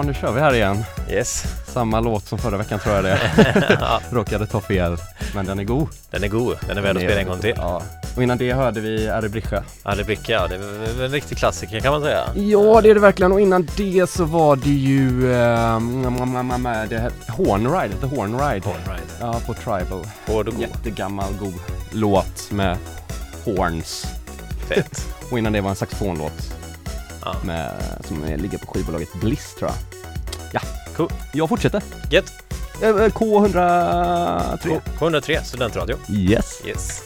Ja, 0.00 0.04
nu 0.06 0.14
kör 0.14 0.32
vi 0.32 0.40
här 0.40 0.54
igen. 0.54 0.84
Yes. 1.10 1.44
Samma 1.66 2.00
låt 2.00 2.24
som 2.26 2.38
förra 2.38 2.56
veckan 2.56 2.78
tror 2.78 2.94
jag 2.94 3.04
det 3.04 3.18
ja, 3.80 4.00
Råkade 4.10 4.46
ta 4.46 4.60
fel, 4.60 4.96
men 5.34 5.46
den 5.46 5.58
är 5.58 5.64
god. 5.64 5.88
den 6.10 6.24
är 6.24 6.28
god. 6.28 6.56
Den 6.68 6.78
är 6.78 6.82
värd 6.82 6.96
att 6.96 7.02
spela 7.02 7.20
en 7.20 7.26
gång 7.26 7.38
till. 7.38 7.54
Ja. 7.56 7.82
Och 8.16 8.22
innan 8.22 8.38
det 8.38 8.52
hörde 8.52 8.80
vi 8.80 9.08
Ari 9.08 9.28
Brischa. 9.28 9.62
Ali 9.82 10.04
Bricka, 10.04 10.32
ja, 10.32 10.48
det 10.48 10.54
är 10.54 11.04
en 11.04 11.10
riktig 11.10 11.38
klassiker 11.38 11.80
kan 11.80 11.92
man 11.92 12.02
säga. 12.02 12.24
Ja, 12.34 12.80
det 12.80 12.90
är 12.90 12.94
det 12.94 13.00
verkligen. 13.00 13.32
Och 13.32 13.40
innan 13.40 13.68
det 13.76 14.10
så 14.10 14.24
var 14.24 14.56
det 14.56 14.70
ju 14.70 15.32
eh, 15.32 15.80
det 16.88 17.10
Hornride, 17.28 17.94
The 18.00 18.06
Hornride. 18.06 18.66
Hornride. 18.66 19.06
Ja, 19.20 19.40
på 19.46 19.54
Tribal. 19.54 20.06
Hård 20.26 20.48
och 20.48 20.54
god. 20.54 20.62
Jättegammal 20.62 21.32
god 21.40 21.54
låt 21.92 22.50
med 22.50 22.76
horns. 23.44 24.06
Fett. 24.68 25.06
Och 25.30 25.38
innan 25.38 25.52
det 25.52 25.60
var 25.60 25.70
en 25.70 25.76
saxofonlåt 25.76 26.54
Ja. 27.24 27.34
med, 27.44 27.70
som 28.04 28.24
ligger 28.36 28.58
på 28.58 28.66
skivbolaget 28.66 29.08
Bliss 29.20 29.54
tror 29.58 29.70
jag. 29.70 29.89
Jag 31.32 31.48
fortsätter. 31.48 31.82
Gött. 32.10 32.32
Eh, 32.82 32.88
eh, 32.88 32.94
K103. 32.94 34.80
K103, 34.98 35.42
studentradio. 35.42 35.96
Yes. 36.08 36.62
Yes. 36.66 36.99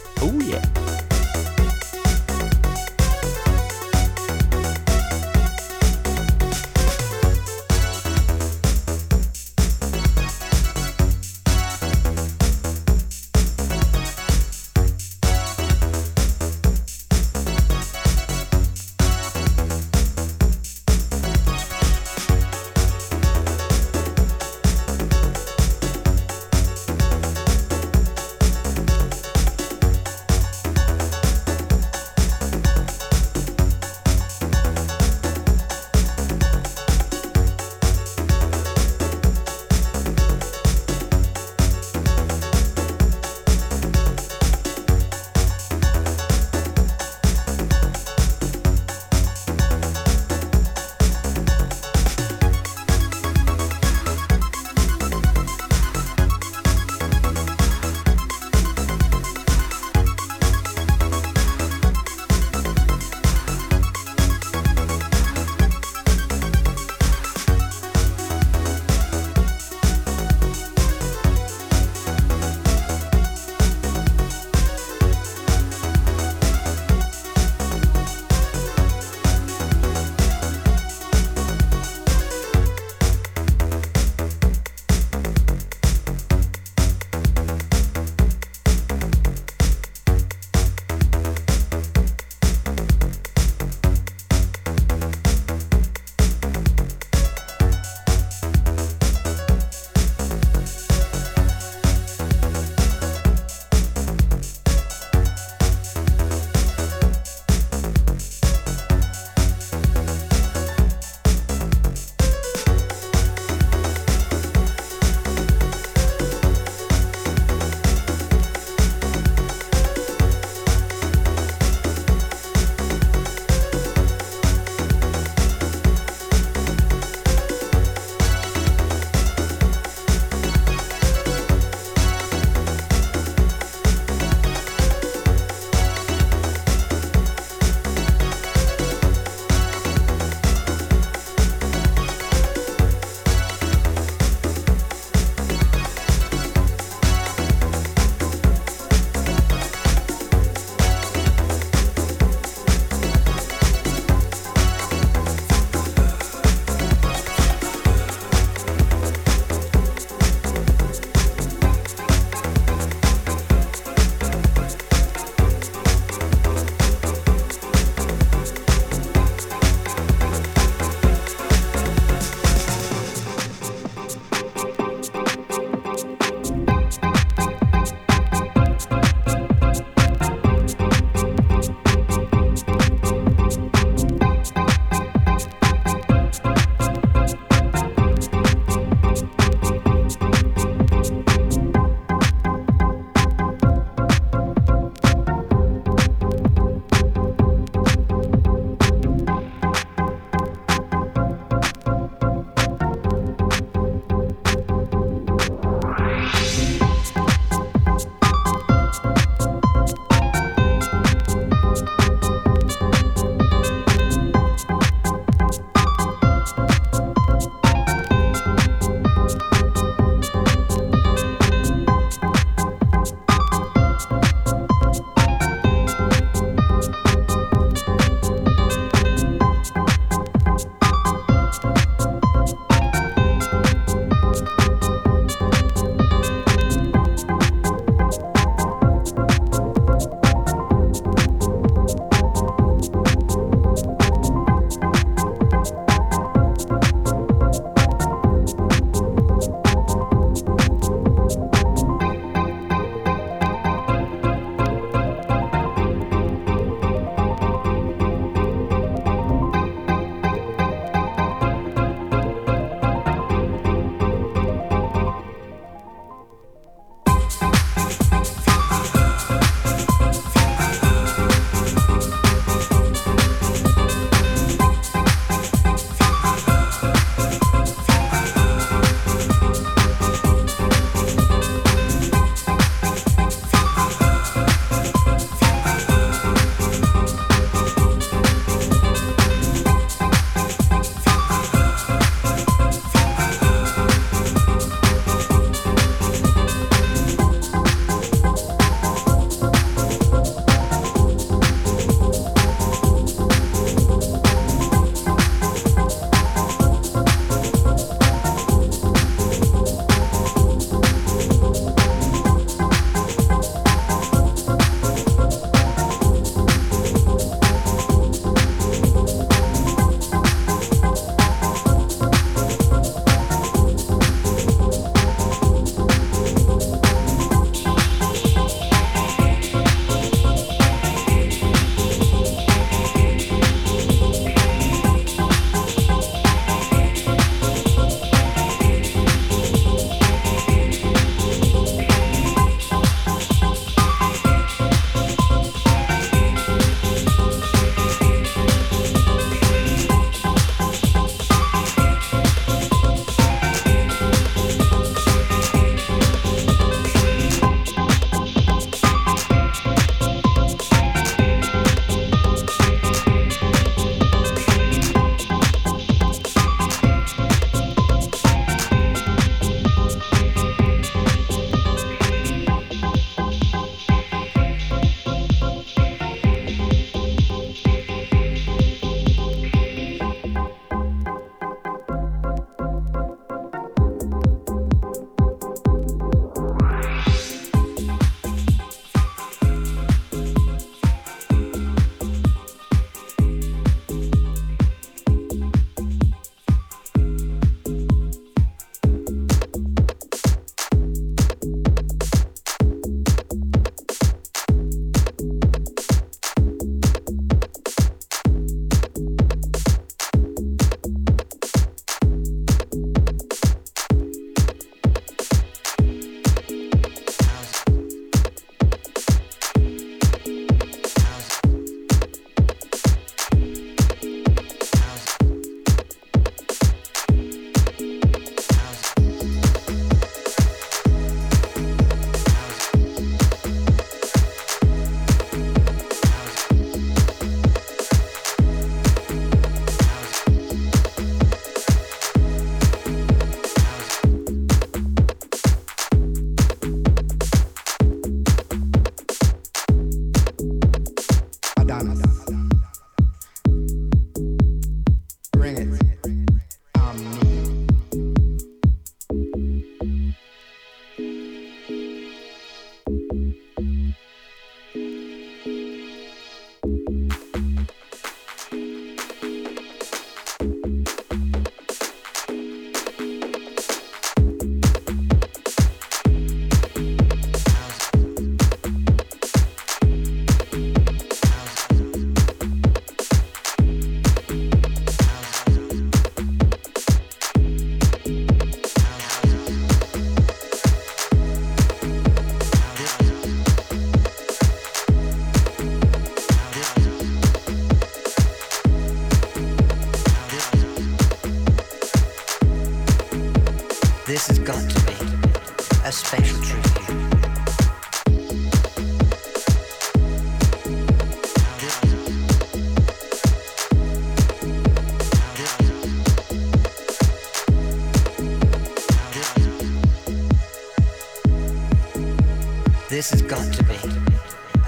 this 522.95 523.09
has 523.09 523.21
got 523.23 523.51
to 523.51 523.61
be 523.65 523.75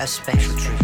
a 0.02 0.06
special 0.06 0.54
treat. 0.58 0.77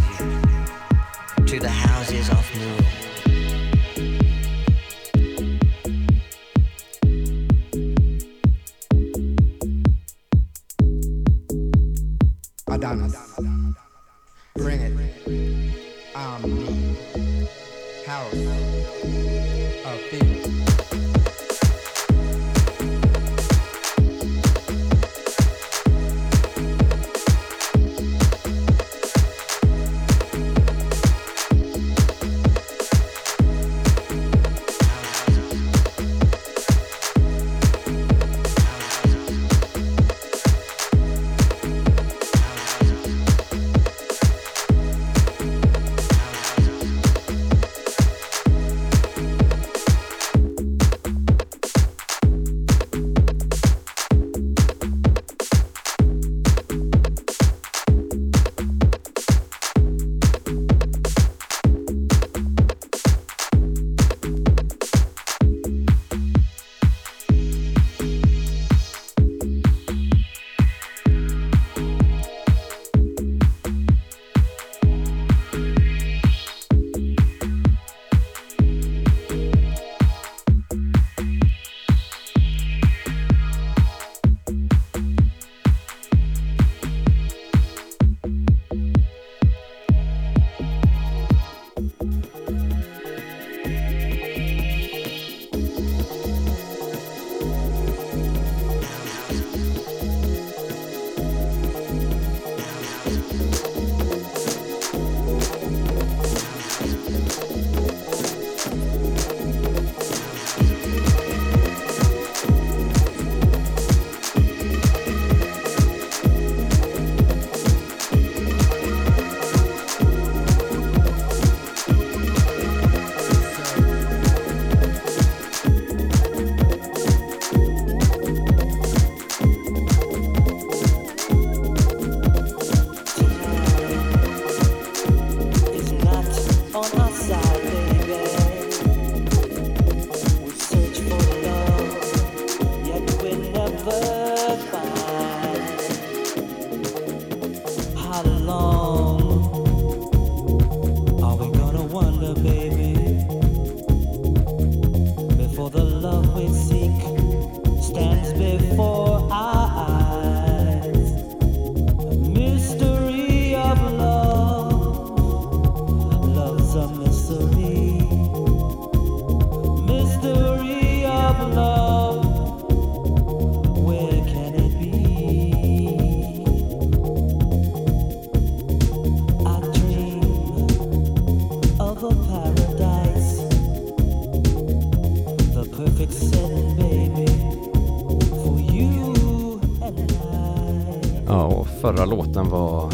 förra 192.03 192.15
låten 192.15 192.49
var 192.49 192.91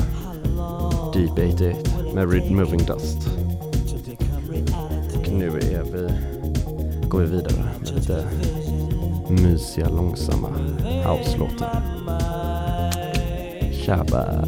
Deep 1.13 1.53
88 1.53 2.13
med 2.13 2.31
Removing 2.31 2.85
Dust. 2.85 3.17
Och 5.15 5.31
nu 5.31 5.47
är 5.47 5.83
vi, 5.83 6.09
går 7.07 7.19
vi 7.19 7.25
vidare 7.25 7.53
med 7.57 7.95
lite 7.95 8.25
mysiga, 9.29 9.89
långsamma 9.89 10.49
house-låtar. 11.05 11.81
Tjabba! 13.85 14.45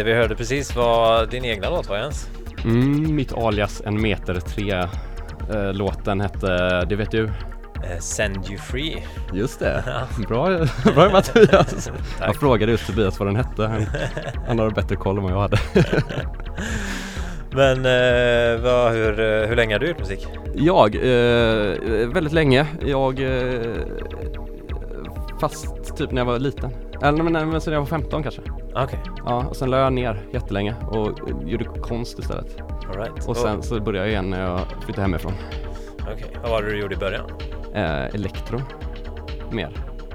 Det 0.00 0.04
vi 0.04 0.14
hörde 0.14 0.34
precis 0.36 0.76
var 0.76 1.26
din 1.26 1.44
egna 1.44 1.70
låt 1.70 1.88
va 1.88 1.98
Jens? 1.98 2.30
Mm, 2.64 3.14
mitt 3.14 3.32
alias 3.32 3.82
En 3.86 4.02
meter 4.02 4.34
tre. 4.34 4.72
Eh, 5.54 5.72
låten 5.72 6.20
hette, 6.20 6.84
det 6.84 6.96
vet 6.96 7.10
du? 7.10 7.24
Eh, 7.24 7.98
Send 8.00 8.36
You 8.50 8.58
Free. 8.58 9.04
Just 9.32 9.60
det. 9.60 9.84
Bra, 10.28 10.66
bra 10.94 11.04
jobbat 11.04 11.34
Tobias. 11.34 11.90
Jag 12.20 12.36
frågade 12.36 12.72
just 12.72 12.86
Tobias 12.86 13.18
vad 13.18 13.28
den 13.28 13.36
hette. 13.36 13.62
Han, 13.62 13.86
han 14.46 14.58
har 14.58 14.70
bättre 14.70 14.96
koll 14.96 15.16
än 15.18 15.22
vad 15.22 15.32
jag 15.32 15.40
hade. 15.40 15.58
Men 17.52 17.76
eh, 17.76 18.62
vad, 18.62 18.92
hur, 18.92 19.20
eh, 19.20 19.48
hur 19.48 19.56
länge 19.56 19.74
har 19.74 19.78
du 19.78 19.88
gjort 19.88 19.98
musik? 19.98 20.26
Jag, 20.54 20.94
eh, 20.94 22.08
väldigt 22.08 22.32
länge. 22.32 22.66
Jag, 22.86 23.20
eh, 23.20 23.60
fast 25.40 25.96
typ 25.96 26.10
när 26.10 26.20
jag 26.20 26.26
var 26.26 26.38
liten. 26.38 26.70
Eller 27.02 27.22
men, 27.22 27.50
men 27.50 27.60
sen 27.60 27.72
jag 27.72 27.80
var 27.80 27.86
15 27.86 28.22
kanske. 28.22 28.42
Ja, 29.24 29.44
och 29.48 29.56
sen 29.56 29.70
la 29.70 29.78
jag 29.78 29.92
ner 29.92 30.22
jättelänge 30.32 30.74
och 30.90 31.18
gjorde 31.44 31.64
konst 31.64 32.18
istället. 32.18 32.56
alright. 32.88 33.28
Och 33.28 33.36
sen 33.36 33.62
så 33.62 33.80
började 33.80 34.06
jag 34.06 34.12
igen 34.12 34.30
när 34.30 34.50
jag 34.50 34.60
flyttade 34.84 35.02
hemifrån. 35.02 35.32
Okej, 36.00 36.36
vad 36.42 36.50
var 36.50 36.62
det 36.62 36.70
du 36.70 36.80
gjorde 36.80 36.94
i 36.94 36.98
början? 36.98 37.30
Eh, 37.74 38.14
elektro. 38.14 38.60
Mer. 39.50 39.70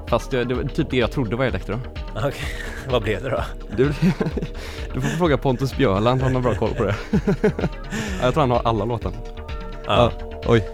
Fast 0.08 0.32
det, 0.32 0.44
det 0.44 0.54
var 0.56 0.64
typ 0.64 0.90
det 0.90 0.98
jag 0.98 1.12
trodde 1.12 1.36
var 1.36 1.46
elektro. 1.46 1.80
Okej, 2.16 2.34
vad 2.90 3.02
blev 3.04 3.24
det 3.24 3.30
då? 3.30 3.44
Du, 3.78 3.86
du 4.94 5.02
får 5.02 5.18
fråga 5.18 5.38
Pontus 5.38 5.78
Björland, 5.78 6.22
han 6.22 6.36
har 6.36 6.42
bra 6.42 6.56
koll 6.56 6.74
på 6.74 6.84
det. 6.84 6.96
jag 8.22 8.34
tror 8.34 8.42
han 8.42 8.52
har 8.52 8.62
alla 8.64 8.86
låtar. 8.86 9.12
Ja, 9.88 10.12
Oj. 10.48 10.70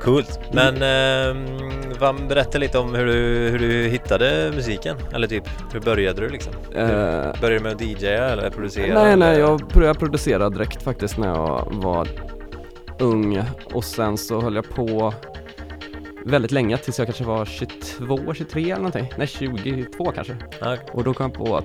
coolt. 0.00 0.40
Men 0.52 0.74
ehm, 0.82 1.69
vad, 2.00 2.28
berätta 2.28 2.58
lite 2.58 2.78
om 2.78 2.94
hur 2.94 3.06
du, 3.06 3.12
hur 3.50 3.58
du 3.58 3.88
hittade 3.88 4.52
musiken. 4.54 4.96
Eller 5.14 5.26
typ, 5.26 5.44
hur 5.72 5.80
började 5.80 6.20
du 6.20 6.28
liksom? 6.28 6.52
Eh, 6.74 6.86
Började 7.40 7.48
du 7.54 7.60
med 7.60 7.72
att 7.72 7.80
DJa 7.80 8.10
eller 8.28 8.50
producera? 8.50 8.94
nej, 9.02 9.16
nej, 9.16 9.38
jag 9.38 9.60
började 9.74 9.98
producera 9.98 10.50
direkt 10.50 10.82
faktiskt 10.82 11.18
när 11.18 11.28
jag 11.28 11.68
var 11.72 12.08
ung 12.98 13.42
och 13.72 13.84
sen 13.84 14.18
så 14.18 14.40
höll 14.40 14.54
jag 14.54 14.68
på 14.68 15.14
väldigt 16.24 16.50
länge 16.52 16.76
tills 16.76 16.98
jag 16.98 17.06
kanske 17.08 17.24
var 17.24 17.44
22, 17.44 18.34
23 18.34 18.62
eller 18.62 18.76
någonting. 18.76 19.12
Nej, 19.18 19.26
22 19.26 20.12
kanske. 20.14 20.36
Ja, 20.60 20.76
Och 20.92 21.04
då 21.04 21.14
kom 21.14 21.30
jag 21.36 21.46
på 21.46 21.56
att 21.56 21.64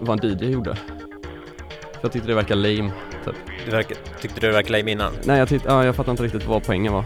vad 0.00 0.24
en 0.24 0.30
DJ 0.38 0.50
gjorde. 0.50 0.74
För 0.74 2.00
jag 2.00 2.12
tyckte 2.12 2.28
det 2.28 2.34
verkade 2.34 2.60
lame, 2.76 2.90
typ. 3.24 3.34
du 3.64 3.70
verkar, 3.70 3.96
tyckte 4.20 4.40
du 4.40 4.46
det 4.46 4.52
verkade 4.52 4.78
lame 4.78 4.90
innan? 4.90 5.12
Nej, 5.24 5.38
jag 5.38 5.48
tyckte, 5.48 5.68
ja, 5.68 5.84
jag 5.84 5.94
fattar 5.96 6.10
inte 6.10 6.22
riktigt 6.22 6.46
vad 6.46 6.66
poängen 6.66 6.92
var. 6.92 7.04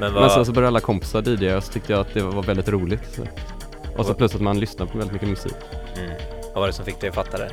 Men 0.00 0.12
vad... 0.14 0.22
Men 0.22 0.30
sen 0.30 0.46
så 0.46 0.52
började 0.52 0.68
alla 0.68 0.80
kompisar 0.80 1.22
DJ 1.28 1.54
och 1.54 1.64
så 1.64 1.72
tyckte 1.72 1.92
jag 1.92 2.00
att 2.00 2.14
det 2.14 2.22
var 2.22 2.42
väldigt 2.42 2.68
roligt. 2.68 3.14
Så. 3.14 3.22
Och 3.96 4.06
så 4.06 4.14
plus 4.14 4.34
att 4.34 4.40
man 4.40 4.60
lyssnar 4.60 4.86
på 4.86 4.98
väldigt 4.98 5.12
mycket 5.12 5.28
musik. 5.28 5.52
mm. 5.98 6.10
Vad 6.54 6.60
var 6.60 6.66
det 6.66 6.72
som 6.72 6.84
fick 6.84 7.00
dig 7.00 7.08
att 7.08 7.14
fatta 7.14 7.38
det? 7.38 7.50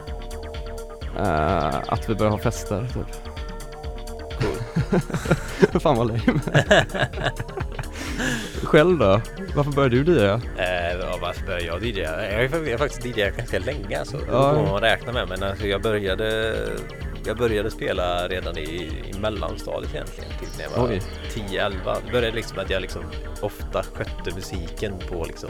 Eh, 1.20 1.76
att 1.88 2.10
vi 2.10 2.16
börjar 2.16 2.32
ha 2.32 2.38
fester, 2.40 2.88
typ. 2.94 3.08
Fan 5.82 5.98
vad 5.98 6.08
lame. 6.08 6.22
Själv 8.64 8.98
då? 8.98 9.22
Varför 9.56 9.72
började 9.72 10.04
du 10.04 10.14
DJa? 10.16 10.34
Eh, 10.58 11.00
ja, 11.00 11.18
varför 11.22 11.46
började 11.46 11.66
jag 11.66 11.84
DJa? 11.84 12.32
Jag 12.42 12.50
har 12.50 12.78
faktiskt 12.78 13.06
DJat 13.06 13.38
ganska 13.38 13.60
länge 13.60 14.00
alltså. 14.00 14.18
Det 14.18 14.24
Ja. 14.32 14.54
får 14.56 14.72
man 14.72 14.82
räkna 14.82 15.12
med. 15.12 15.30
Men 15.30 15.44
alltså, 15.44 15.68
jag 15.68 15.82
började 15.82 16.56
jag 17.28 17.38
började 17.38 17.72
spela 17.72 18.28
redan 18.28 18.58
i, 18.58 18.92
i 19.16 19.20
mellanstadiet 19.20 19.94
egentligen. 19.94 20.30
Typ 20.40 20.50
när 20.58 20.64
jag 20.64 20.72
var 20.72 20.88
Oj. 20.90 21.02
10-11. 21.34 21.98
Det 22.06 22.12
började 22.12 22.36
liksom 22.36 22.60
att 22.60 22.70
jag 22.70 22.82
liksom 22.82 23.04
ofta 23.42 23.84
skötte 23.84 24.36
musiken 24.36 24.94
på 25.10 25.26
liksom 25.26 25.50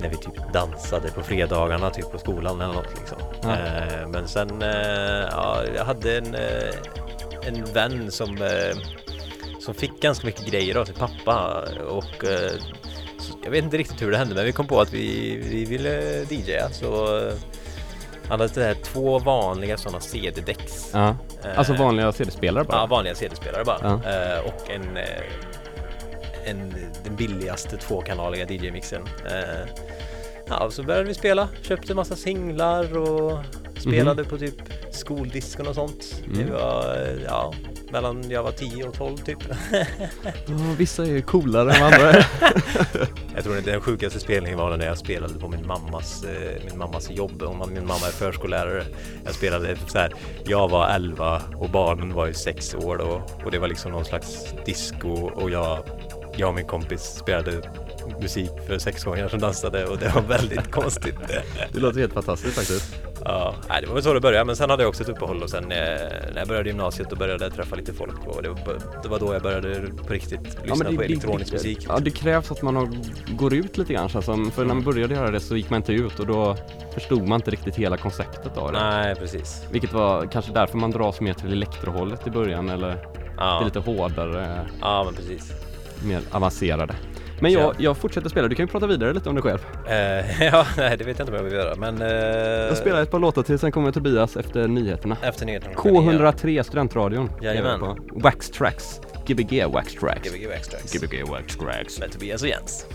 när 0.00 0.08
vi 0.08 0.16
typ 0.16 0.52
dansade 0.52 1.10
på 1.10 1.22
fredagarna 1.22 1.90
typ 1.90 2.12
på 2.12 2.18
skolan 2.18 2.60
eller 2.60 2.74
något 2.74 2.98
liksom. 2.98 3.18
Ja. 3.42 3.56
Eh, 3.56 4.08
men 4.08 4.28
sen, 4.28 4.62
eh, 4.62 5.28
ja, 5.30 5.62
jag 5.76 5.84
hade 5.84 6.18
en, 6.18 6.34
eh, 6.34 6.74
en 7.46 7.64
vän 7.64 8.10
som, 8.10 8.36
eh, 8.36 8.76
som 9.60 9.74
fick 9.74 10.00
ganska 10.00 10.26
mycket 10.26 10.46
grejer 10.46 10.76
av 10.76 10.84
sin 10.84 10.94
pappa 10.94 11.64
och 11.88 12.24
eh, 12.24 12.52
jag 13.44 13.50
vet 13.50 13.64
inte 13.64 13.76
riktigt 13.76 14.02
hur 14.02 14.10
det 14.10 14.18
hände 14.18 14.34
men 14.34 14.44
vi 14.44 14.52
kom 14.52 14.66
på 14.66 14.80
att 14.80 14.92
vi, 14.92 15.36
vi 15.50 15.64
ville 15.64 16.24
DJa 16.30 16.70
så 16.70 17.20
han 18.28 18.40
hade 18.40 18.64
här 18.64 18.74
två 18.74 19.18
vanliga 19.18 19.76
sådana 19.76 20.00
CD-däcks. 20.00 20.90
Ja. 20.92 21.16
Alltså 21.56 21.72
Eh, 21.72 21.78
vanliga 21.78 22.12
CD-spelare 22.12 22.64
bara? 22.64 22.76
Ja, 22.76 22.86
vanliga 22.86 23.14
CD-spelare 23.14 23.64
bara. 23.64 23.78
Ja. 23.82 24.10
Eh, 24.12 24.38
och 24.44 24.70
en, 24.70 24.96
eh, 24.96 26.50
en, 26.50 26.74
den 27.04 27.16
billigaste 27.16 27.76
tvåkanaliga 27.76 28.46
DJ-mixen. 28.46 29.02
Ja, 30.48 30.70
så 30.70 30.82
började 30.82 31.04
vi 31.04 31.14
spela, 31.14 31.48
köpte 31.62 31.94
massa 31.94 32.16
singlar 32.16 32.98
och 32.98 33.38
spelade 33.80 34.24
på 34.24 34.38
typ 34.38 34.54
skoldiskon 34.90 35.66
och 35.68 35.74
sånt. 35.74 36.22
Mhm. 36.26 36.34
Mm. 36.34 36.46
Det 36.46 36.52
var, 36.52 36.96
ja, 37.26 37.52
mellan 37.92 38.30
jag 38.30 38.42
var 38.42 38.52
10 38.52 38.84
och 38.84 38.94
12 38.94 39.16
typ. 39.16 39.38
Ja, 40.46 40.54
vissa 40.78 41.06
är 41.06 41.20
coolare 41.20 41.72
än 41.72 41.82
andra. 41.82 42.12
Jag 43.34 43.44
tror 43.44 43.58
att 43.58 43.64
den 43.64 43.80
sjukaste 43.80 44.20
spelningen 44.20 44.58
var 44.58 44.76
när 44.76 44.86
jag 44.86 44.98
spelade 44.98 45.34
på 45.34 45.48
min 45.48 45.66
mammas, 45.66 46.24
eh, 46.24 46.64
min 46.64 46.78
mammas 46.78 47.10
jobb. 47.10 47.42
Min 47.68 47.86
mamma 47.86 48.06
är 48.06 48.10
förskollärare. 48.10 48.84
Jag 49.24 49.34
spelade 49.34 49.76
så 49.86 49.98
här, 49.98 50.12
jag 50.44 50.68
var 50.68 50.88
11 50.88 51.42
och 51.56 51.70
barnen 51.70 52.14
var 52.14 52.26
ju 52.26 52.34
6 52.34 52.74
år 52.74 52.96
då. 52.96 53.22
Och 53.44 53.50
det 53.50 53.58
var 53.58 53.68
liksom 53.68 53.92
någon 53.92 54.04
slags 54.04 54.54
disco 54.66 55.08
och 55.10 55.50
jag, 55.50 55.78
jag 56.36 56.48
och 56.48 56.54
min 56.54 56.66
kompis 56.66 57.02
spelade 57.02 57.62
musik 58.20 58.50
för 58.66 58.78
sexåringar 58.78 59.28
som 59.28 59.40
dansade 59.40 59.86
och 59.86 59.98
det 59.98 60.14
var 60.14 60.22
väldigt 60.22 60.70
konstigt. 60.70 61.16
Det 61.72 61.80
låter 61.80 62.00
helt 62.00 62.12
fantastiskt 62.12 62.54
faktiskt. 62.56 62.94
Ja, 63.24 63.54
det 63.80 63.86
var 63.86 63.94
väl 63.94 64.02
så 64.02 64.14
det 64.14 64.20
började. 64.20 64.44
Men 64.44 64.56
sen 64.56 64.70
hade 64.70 64.82
jag 64.82 64.88
också 64.88 65.02
ett 65.02 65.08
uppehåll 65.08 65.42
och 65.42 65.50
sen 65.50 65.64
eh, 65.64 65.68
när 65.68 66.36
jag 66.36 66.48
började 66.48 66.68
gymnasiet 66.68 67.10
då 67.10 67.16
började 67.16 67.44
jag 67.44 67.54
träffa 67.54 67.76
lite 67.76 67.92
folk 67.92 68.26
och 68.26 68.42
det 68.42 68.48
var, 68.48 68.58
det 69.02 69.08
var 69.08 69.18
då 69.18 69.32
jag 69.32 69.42
började 69.42 69.80
på 70.06 70.12
riktigt 70.12 70.58
lyssna 70.64 70.84
på 70.92 71.02
elektronisk 71.02 71.50
det, 71.50 71.56
musik. 71.56 71.86
Ja, 71.88 71.98
det 71.98 72.10
krävs 72.10 72.50
att 72.50 72.62
man 72.62 72.76
har, 72.76 72.88
går 73.36 73.54
ut 73.54 73.78
lite 73.78 73.92
grann 73.92 74.08
som. 74.22 74.50
För 74.50 74.64
när 74.64 74.74
man 74.74 74.84
började 74.84 75.14
göra 75.14 75.30
det 75.30 75.40
så 75.40 75.56
gick 75.56 75.70
man 75.70 75.76
inte 75.76 75.92
ut 75.92 76.20
och 76.20 76.26
då 76.26 76.56
förstod 76.94 77.28
man 77.28 77.38
inte 77.40 77.50
riktigt 77.50 77.76
hela 77.76 77.96
konceptet 77.96 78.56
av 78.56 78.72
det. 78.72 78.78
Nej, 78.78 79.14
precis. 79.14 79.62
Vilket 79.70 79.92
var 79.92 80.26
kanske 80.26 80.52
därför 80.52 80.78
man 80.78 80.90
dras 80.90 81.20
mer 81.20 81.34
till 81.34 81.52
elektrohållet 81.52 82.26
i 82.26 82.30
början 82.30 82.68
eller 82.68 82.88
det 82.88 82.98
Ja, 83.42 83.60
är 83.60 83.64
lite 83.64 83.78
hårdare, 83.78 84.66
ja 84.80 85.04
men 85.04 85.14
precis. 85.14 85.52
mer 86.04 86.20
avancerade. 86.30 86.94
Men 87.40 87.52
jag, 87.52 87.74
jag 87.78 87.96
fortsätter 87.96 88.28
spela, 88.28 88.48
du 88.48 88.54
kan 88.54 88.66
ju 88.66 88.70
prata 88.72 88.86
vidare 88.86 89.12
lite 89.12 89.28
om 89.28 89.34
dig 89.34 89.42
själv. 89.42 89.58
Eh, 89.88 90.42
ja, 90.52 90.66
nej 90.76 90.96
det 90.96 91.04
vet 91.04 91.18
jag 91.18 91.24
inte 91.28 91.32
om 91.32 91.36
jag 91.36 91.42
vill 91.44 91.52
göra 91.52 91.74
men... 91.76 92.02
Eh, 92.02 92.08
Jag 92.68 92.76
spelar 92.76 93.02
ett 93.02 93.10
par 93.10 93.18
låtar 93.18 93.42
till, 93.42 93.58
sen 93.58 93.72
kommer 93.72 93.92
Tobias 93.92 94.36
efter 94.36 94.68
nyheterna. 94.68 95.16
Efter 95.22 95.46
nyheterna 95.46 95.74
klockan 95.74 96.06
nio. 96.06 96.18
K103 96.18 96.62
Studentradion. 96.62 97.30
Jajamän. 97.42 97.80
Wax 98.12 98.50
Tracks. 98.50 99.00
Gbg 99.26 99.64
Wax 99.72 99.94
Tracks. 99.94 100.30
Gbg 100.30 100.50
Extracts. 100.52 100.92
Gbg 100.92 101.24
Wax 101.30 101.56
Tracks. 101.56 102.00
Med 102.00 102.12
Tobias 102.12 102.42
och 102.42 102.48
Jens. 102.48 102.86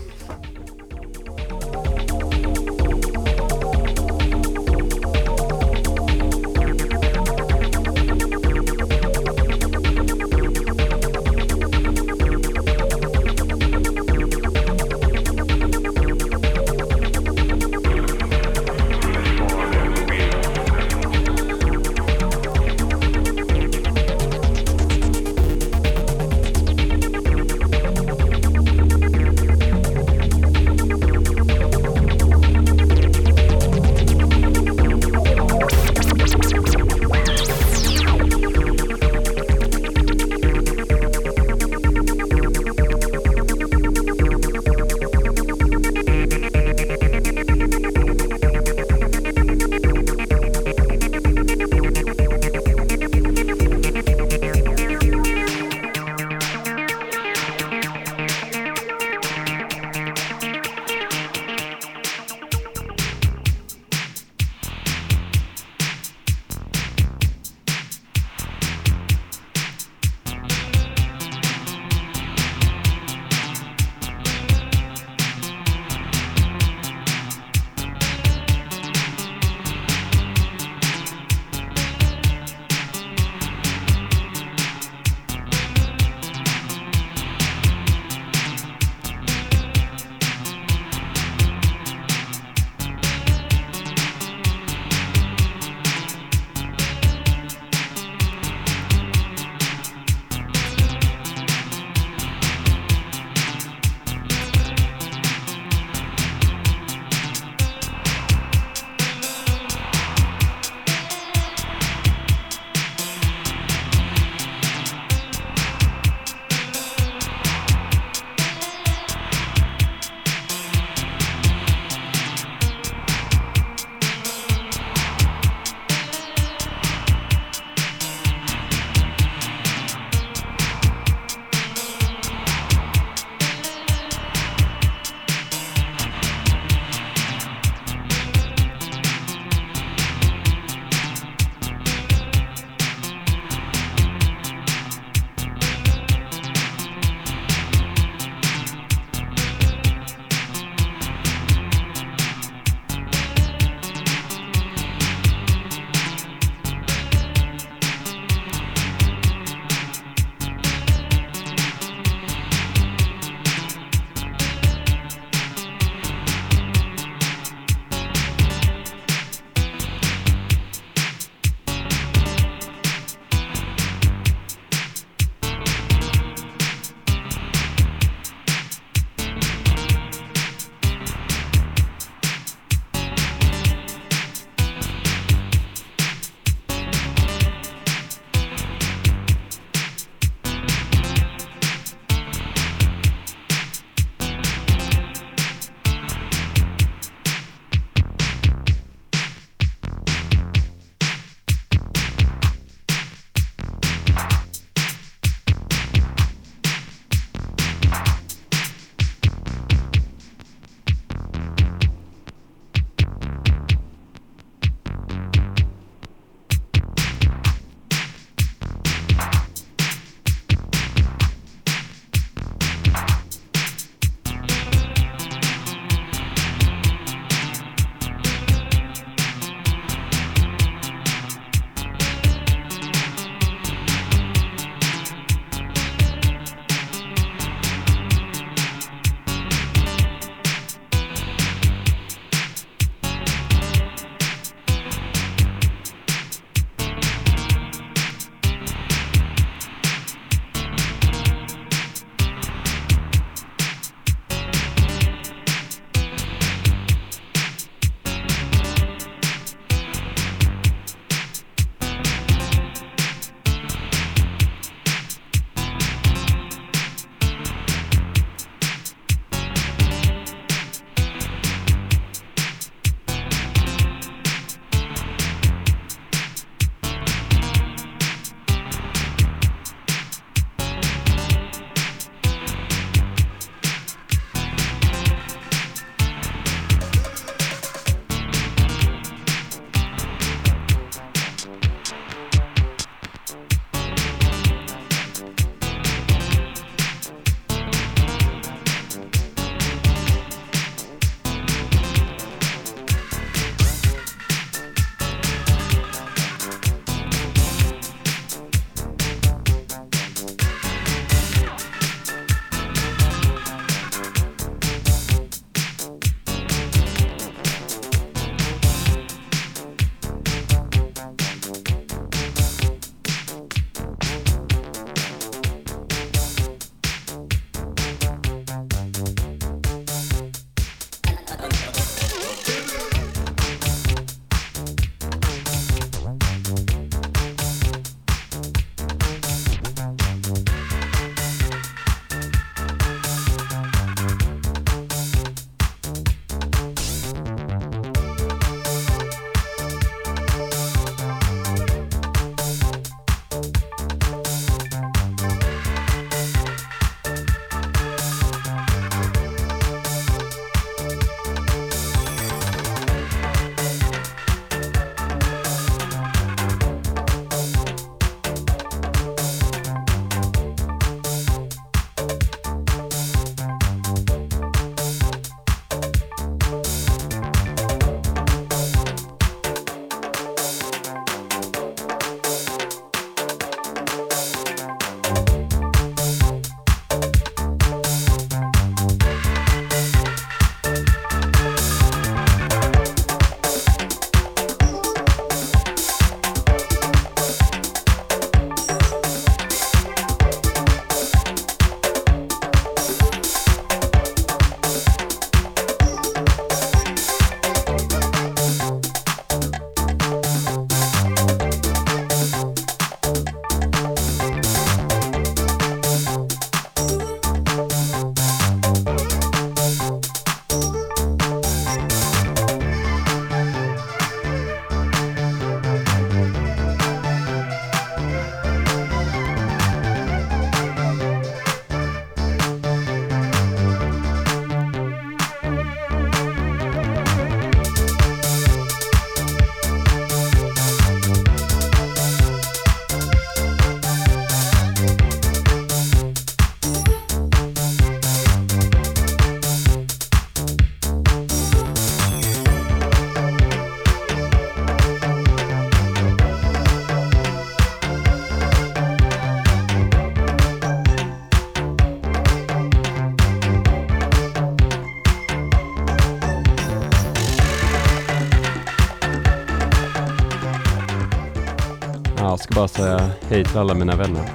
Bara 472.54 472.68
säga 472.68 473.10
hej 473.28 473.44
till 473.44 473.58
alla 473.58 473.74
mina 473.74 473.96
vänner. 473.96 474.28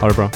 Ha 0.00 0.08
det 0.08 0.14
bra. 0.14 0.29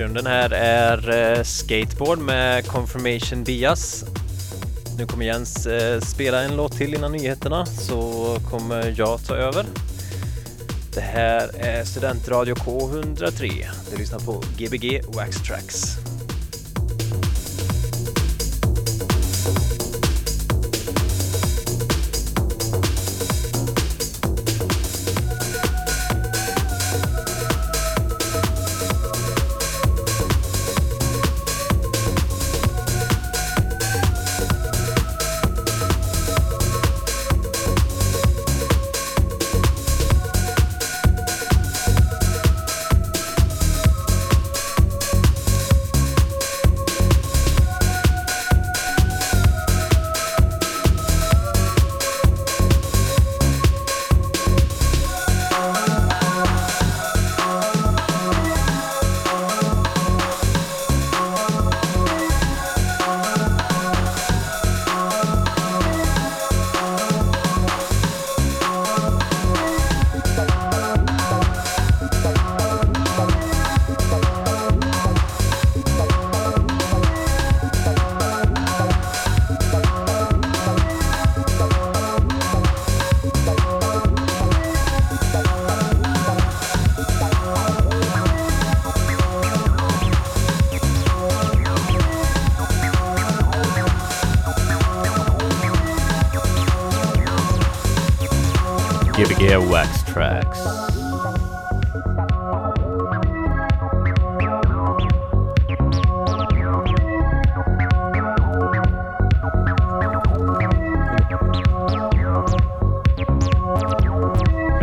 Bakgrunden 0.00 0.26
här 0.26 0.50
är 0.50 1.36
eh, 1.38 1.42
Skateboard 1.42 2.18
med 2.18 2.66
Confirmation 2.66 3.44
Bias. 3.44 4.04
Nu 4.98 5.06
kommer 5.06 5.24
Jens 5.24 5.66
eh, 5.66 6.00
spela 6.00 6.42
en 6.42 6.56
låt 6.56 6.72
till 6.72 6.94
innan 6.94 7.12
nyheterna 7.12 7.66
så 7.66 8.36
kommer 8.50 8.94
jag 8.96 9.24
ta 9.26 9.34
över. 9.34 9.66
Det 10.94 11.00
här 11.00 11.50
är 11.58 11.84
Studentradio 11.84 12.54
K103. 12.54 13.64
Du 13.90 13.96
lyssnar 13.96 14.18
på 14.18 14.42
Gbg 14.58 15.02
Wax 15.14 15.42
Tracks. 15.42 15.99
Airwax 99.50 100.04
Tracks. 100.04 100.58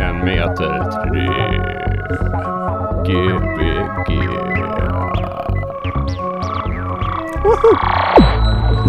En 0.00 0.24
meter 0.24 0.90
tre. 0.90 1.28
Gbg. 3.06 3.98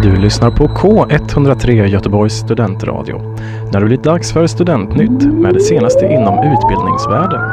Du 0.02 0.16
lyssnar 0.16 0.50
på 0.50 0.66
K103 0.66 1.86
Göteborgs 1.86 2.34
studentradio. 2.34 3.36
När 3.72 3.80
det 3.80 3.86
blir 3.86 3.96
dags 3.96 4.32
för 4.32 4.46
Studentnytt 4.46 5.26
med 5.26 5.54
det 5.54 5.60
senaste 5.60 6.04
inom 6.04 6.34
utbildningsvärlden. 6.34 7.49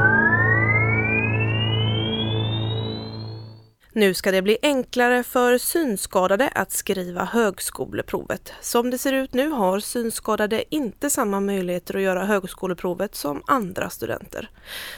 Nu 3.98 4.14
ska 4.14 4.32
det 4.32 4.42
bli 4.42 4.58
enklare 4.62 5.24
för 5.24 5.58
synskadade 5.58 6.50
att 6.50 6.72
skriva 6.72 7.24
högskoleprovet. 7.26 8.54
Som 8.62 8.90
det 8.90 8.98
ser 8.98 9.14
ut 9.14 9.34
nu 9.34 9.50
har 9.50 9.80
synskadade 9.80 10.76
inte 10.76 11.10
samma 11.10 11.40
möjligheter 11.40 11.96
att 11.96 12.02
göra 12.02 12.26
högskoleprovet 12.26 13.16
som 13.16 13.44
andra 13.48 13.90
studenter. 13.90 14.50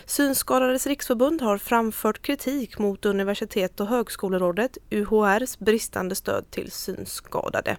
Synskadades 0.06 0.88
riksförbund 0.88 1.42
har 1.42 1.58
framfört 1.58 2.22
kritik 2.22 2.80
mot 2.80 3.06
Universitet 3.06 3.80
och 3.80 3.88
högskolerådet, 3.88 4.78
UHRs 4.90 5.60
bristande 5.60 6.16
stöd 6.16 6.52
till 6.52 6.72
synskadade. 6.72 7.78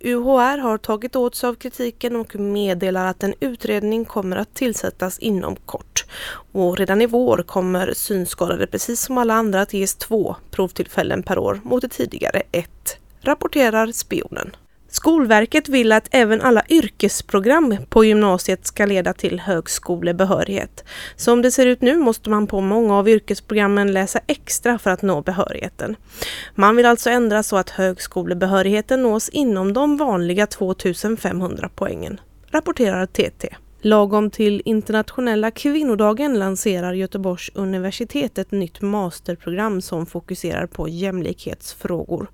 UHR 0.00 0.58
har 0.58 0.78
tagit 0.78 1.16
åt 1.16 1.34
sig 1.34 1.48
av 1.48 1.54
kritiken 1.54 2.16
och 2.16 2.36
meddelar 2.36 3.06
att 3.06 3.22
en 3.22 3.34
utredning 3.40 4.04
kommer 4.04 4.36
att 4.36 4.54
tillsättas 4.54 5.18
inom 5.18 5.56
kort. 5.56 6.04
Och 6.52 6.76
redan 6.76 7.02
i 7.02 7.06
vår 7.06 7.42
kommer 7.42 7.92
synskadade 7.92 8.66
precis 8.66 9.00
som 9.00 9.18
alla 9.18 9.34
andra 9.34 9.60
att 9.62 9.72
ges 9.72 9.94
två 9.94 10.36
provtillfällen 10.50 11.22
per 11.22 11.38
år 11.38 11.60
mot 11.64 11.82
det 11.82 11.88
tidigare 11.88 12.42
ett, 12.52 12.98
rapporterar 13.20 13.92
Spionen. 13.92 14.56
Skolverket 14.90 15.68
vill 15.68 15.92
att 15.92 16.08
även 16.10 16.40
alla 16.40 16.62
yrkesprogram 16.68 17.76
på 17.88 18.04
gymnasiet 18.04 18.66
ska 18.66 18.86
leda 18.86 19.12
till 19.12 19.40
högskolebehörighet. 19.40 20.84
Som 21.16 21.42
det 21.42 21.50
ser 21.50 21.66
ut 21.66 21.80
nu 21.80 21.96
måste 21.96 22.30
man 22.30 22.46
på 22.46 22.60
många 22.60 22.96
av 22.96 23.08
yrkesprogrammen 23.08 23.92
läsa 23.92 24.20
extra 24.26 24.78
för 24.78 24.90
att 24.90 25.02
nå 25.02 25.22
behörigheten. 25.22 25.96
Man 26.54 26.76
vill 26.76 26.86
alltså 26.86 27.10
ändra 27.10 27.42
så 27.42 27.56
att 27.56 27.70
högskolebehörigheten 27.70 29.02
nås 29.02 29.28
inom 29.28 29.72
de 29.72 29.96
vanliga 29.96 30.46
2500 30.46 31.70
poängen, 31.74 32.20
rapporterar 32.50 33.06
TT. 33.06 33.56
Lagom 33.82 34.30
till 34.30 34.62
internationella 34.64 35.50
kvinnodagen 35.50 36.38
lanserar 36.38 36.92
Göteborgs 36.92 37.50
universitet 37.54 38.38
ett 38.38 38.50
nytt 38.50 38.80
masterprogram 38.82 39.80
som 39.80 40.06
fokuserar 40.06 40.66
på 40.66 40.88
jämlikhetsfrågor. 40.88 42.26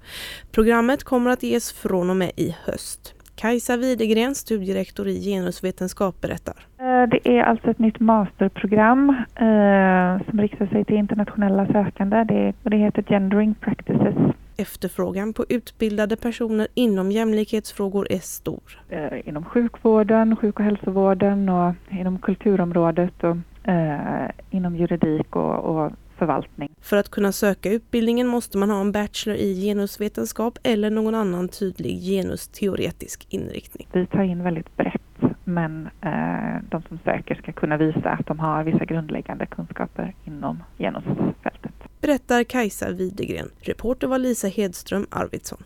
Programmet 0.53 1.05
kommer 1.05 1.31
att 1.31 1.43
ges 1.43 1.73
från 1.73 2.11
och 2.11 2.17
med 2.17 2.31
i 2.37 2.57
höst. 2.65 3.15
Kajsa 3.37 3.77
Widegren, 3.77 4.35
studierektor 4.35 5.09
i 5.09 5.21
genusvetenskap, 5.25 6.21
berättar. 6.21 6.67
Eh, 6.79 7.09
det 7.09 7.29
är 7.39 7.43
alltså 7.43 7.71
ett 7.71 7.79
nytt 7.79 8.01
masterprogram 8.01 9.09
eh, 9.35 10.31
som 10.31 10.41
riktar 10.41 10.67
sig 10.67 10.85
till 10.85 10.97
internationella 10.97 11.67
sökande. 11.67 12.25
Det, 12.25 12.53
och 12.63 12.71
det 12.71 12.77
heter 12.77 13.03
Gendering 13.03 13.55
Practices. 13.55 14.35
Efterfrågan 14.57 15.33
på 15.33 15.45
utbildade 15.49 16.17
personer 16.17 16.67
inom 16.75 17.13
jämlikhetsfrågor 17.13 18.07
är 18.11 18.19
stor. 18.19 18.83
Eh, 18.89 19.29
inom 19.29 19.45
sjukvården, 19.45 20.37
sjuk 20.37 20.59
och 20.59 20.65
hälsovården 20.65 21.49
och 21.49 21.75
inom 21.91 22.19
kulturområdet 22.19 23.25
och 23.25 23.69
eh, 23.69 24.31
inom 24.51 24.77
juridik 24.77 25.37
och, 25.37 25.59
och 25.59 25.93
förvaltning. 26.19 26.71
För 26.81 26.97
att 26.97 27.09
kunna 27.09 27.33
söka 27.33 27.71
utbildningen 27.71 28.27
måste 28.27 28.59
man 28.59 28.71
ha 28.71 28.81
en 28.81 28.93
bachelor 28.93 29.37
i 29.37 29.55
genusvetenskap 29.55 30.59
eller 30.63 30.91
någon 30.91 31.15
annan 31.15 31.49
tydlig 31.49 32.03
genusteoretisk 32.03 33.27
inriktning. 33.31 33.89
Vi 33.93 34.07
tar 34.07 34.23
in 34.23 34.43
väldigt 34.43 34.77
brett 34.77 35.01
men 35.45 35.89
eh, 36.01 36.63
de 36.71 36.83
som 36.89 36.99
söker 37.05 37.35
ska 37.35 37.53
kunna 37.53 37.77
visa 37.77 38.11
att 38.11 38.27
de 38.27 38.39
har 38.39 38.65
vissa 38.65 38.85
grundläggande 38.85 39.47
kunskaper 39.47 40.15
inom 40.25 40.63
genusfältet. 40.79 41.84
Berättar 42.05 42.45
Kajsa 42.45 42.91
Widegren. 42.91 43.51
Reporter 43.61 44.07
var 44.07 44.19
Lisa 44.19 44.49
Hedström 44.49 45.07
Arvidsson. 45.11 45.59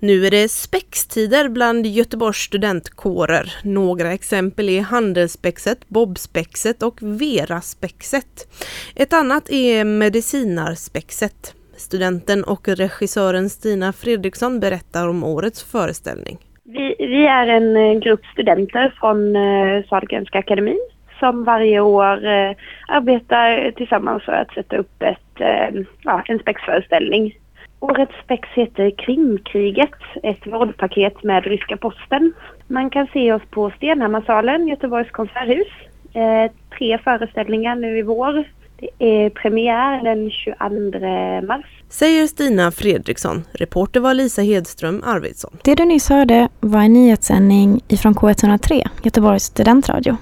Nu 0.00 0.26
är 0.26 0.30
det 0.30 0.48
spextider 0.50 1.48
bland 1.48 1.86
Göteborgs 1.86 2.36
studentkårer. 2.36 3.54
Några 3.64 4.12
exempel 4.12 4.68
är 4.68 4.80
Handelsspexet, 4.80 5.88
Bobspexet 5.88 6.82
och 6.82 6.98
Veraspexet. 7.02 8.48
Ett 8.96 9.12
annat 9.12 9.50
är 9.50 9.84
Medicinarspexet. 9.84 11.54
Studenten 11.76 12.44
och 12.44 12.68
regissören 12.68 13.50
Stina 13.50 13.92
Fredriksson 13.92 14.60
berättar 14.60 15.08
om 15.08 15.24
årets 15.24 15.72
föreställning. 15.72 16.38
Vi, 16.64 16.94
vi 16.98 17.26
är 17.26 17.46
en 17.46 17.76
eh, 17.76 18.00
grupp 18.00 18.24
studenter 18.32 18.94
från 19.00 19.36
eh, 19.36 19.84
Sahlgrenska 19.88 20.38
akademin 20.38 20.80
som 21.24 21.44
varje 21.44 21.80
år 21.80 22.26
eh, 22.26 22.52
arbetar 22.88 23.70
tillsammans 23.70 24.22
för 24.24 24.32
att 24.32 24.54
sätta 24.54 24.76
upp 24.76 25.02
ett, 25.02 25.40
eh, 25.40 25.82
ja, 26.02 26.22
en 26.26 26.38
spexföreställning. 26.38 27.34
Årets 27.80 28.12
spex 28.24 28.48
heter 28.48 28.90
Krimkriget, 28.90 30.00
ett 30.22 30.46
vårdpaket 30.46 31.22
med 31.22 31.44
ryska 31.44 31.76
posten. 31.76 32.32
Man 32.66 32.90
kan 32.90 33.06
se 33.12 33.32
oss 33.32 33.42
på 33.50 33.70
Stenhammarsalen, 33.76 34.68
Göteborgs 34.68 35.10
konserthus. 35.10 35.72
Eh, 36.14 36.52
tre 36.78 36.98
föreställningar 36.98 37.74
nu 37.76 37.98
i 37.98 38.02
vår. 38.02 38.44
Det 38.76 39.24
är 39.24 39.30
premiär 39.30 40.04
den 40.04 40.30
22 40.30 41.46
mars. 41.46 41.64
Säger 41.88 42.26
Stina 42.26 42.70
Fredriksson. 42.70 43.44
Reporter 43.52 44.00
var 44.00 44.14
Lisa 44.14 44.42
Hedström 44.42 45.02
Arvidsson. 45.06 45.56
Det 45.64 45.74
du 45.74 45.84
nyss 45.84 46.08
hörde 46.08 46.48
var 46.60 46.80
en 46.82 46.92
nyhetssändning 46.92 47.80
ifrån 47.88 48.14
K103, 48.14 48.88
Göteborgs 49.02 49.44
studentradio. 49.44 50.16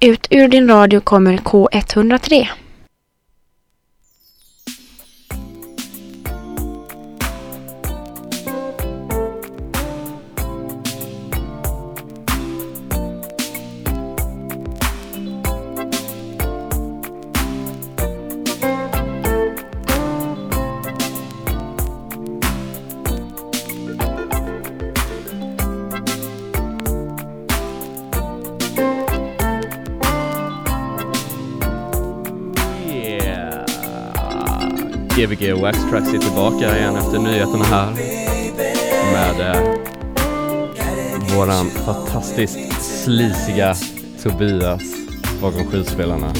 Ut 0.00 0.26
ur 0.30 0.48
din 0.48 0.68
radio 0.68 1.00
kommer 1.00 1.36
K103. 1.36 2.48
Gbg 35.34 35.52
Wax 35.62 35.78
Tracks 35.90 36.14
är 36.14 36.18
tillbaka 36.18 36.78
igen 36.78 36.96
efter 36.96 37.18
nyheterna 37.18 37.64
här 37.64 37.92
med 39.12 39.50
eh, 39.50 39.62
våran 41.36 41.66
fantastiskt 41.66 42.82
slisiga 42.82 43.74
Tobias 44.22 44.82
bakom 45.40 45.66
skivspelarna 45.66 46.32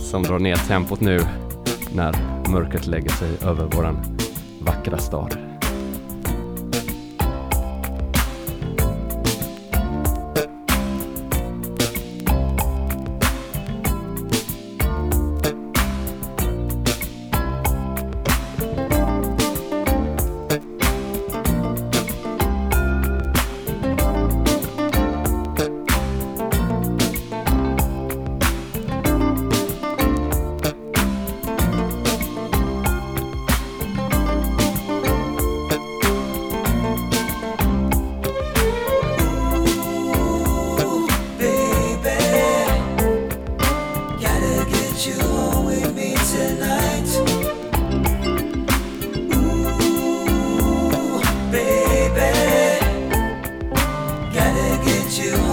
som 0.00 0.22
drar 0.22 0.38
ner 0.38 0.56
tempot 0.56 1.00
nu 1.00 1.20
när 1.94 2.14
mörkret 2.48 2.86
lägger 2.86 3.10
sig 3.10 3.28
över 3.42 3.64
våran 3.64 4.18
vackra 4.60 4.98
stad. 4.98 5.41
you 55.18 55.51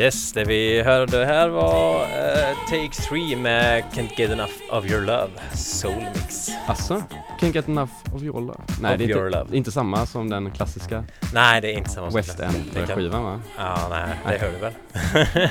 Yes, 0.00 0.32
det 0.32 0.44
vi 0.44 0.82
hörde 0.82 1.24
här 1.26 1.48
var 1.48 2.02
eh, 2.02 2.56
Take 2.70 2.90
3 3.08 3.36
med 3.36 3.84
Can't 3.94 4.08
Get 4.16 4.30
Enough 4.30 4.52
of 4.70 4.84
Your 4.90 5.00
Love, 5.00 5.30
Soul 5.54 5.94
Mix. 6.14 6.48
Alltså, 6.66 7.02
Can't 7.40 7.52
Get 7.54 7.68
Enough 7.68 7.92
of 8.14 8.22
Your 8.22 8.40
Love? 8.40 8.60
Nej, 8.80 8.92
Of 8.92 8.98
det 8.98 9.04
är 9.12 9.26
inte, 9.42 9.56
inte 9.56 9.72
samma 9.72 10.06
som 10.06 10.30
den 10.30 10.50
klassiska 10.50 11.04
Nej, 11.34 11.60
det 11.60 11.72
är 11.72 11.78
inte 11.78 11.90
samma 11.90 12.10
som 12.10 12.16
West 12.16 12.40
End-skivan 12.40 13.24
va? 13.24 13.40
Ja, 13.58 13.88
nej, 13.90 14.16
det 14.28 14.38
hör 14.44 14.52
du 14.52 14.58
väl? 14.58 14.72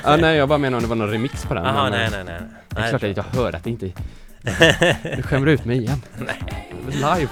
ja, 0.04 0.16
nej, 0.16 0.36
jag 0.36 0.48
bara 0.48 0.58
menar 0.58 0.76
om 0.78 0.82
det 0.82 0.88
var 0.88 0.96
någon 0.96 1.10
remix 1.10 1.44
på 1.44 1.54
den. 1.54 1.64
Jaha, 1.64 1.90
nej, 1.90 2.04
eh, 2.04 2.10
nej, 2.10 2.24
nej. 2.24 2.40
Det 2.68 2.76
är 2.76 2.80
Nej, 2.80 2.88
klart 2.90 3.00
det- 3.00 3.10
att 3.10 3.16
jag 3.16 3.40
hör 3.40 3.52
att 3.54 3.64
det 3.64 3.70
inte 3.70 3.86
Du 5.16 5.22
skämmer 5.22 5.46
ut 5.46 5.64
mig 5.64 5.78
igen. 5.78 6.02
Nej. 6.18 6.68
Live. 6.88 7.28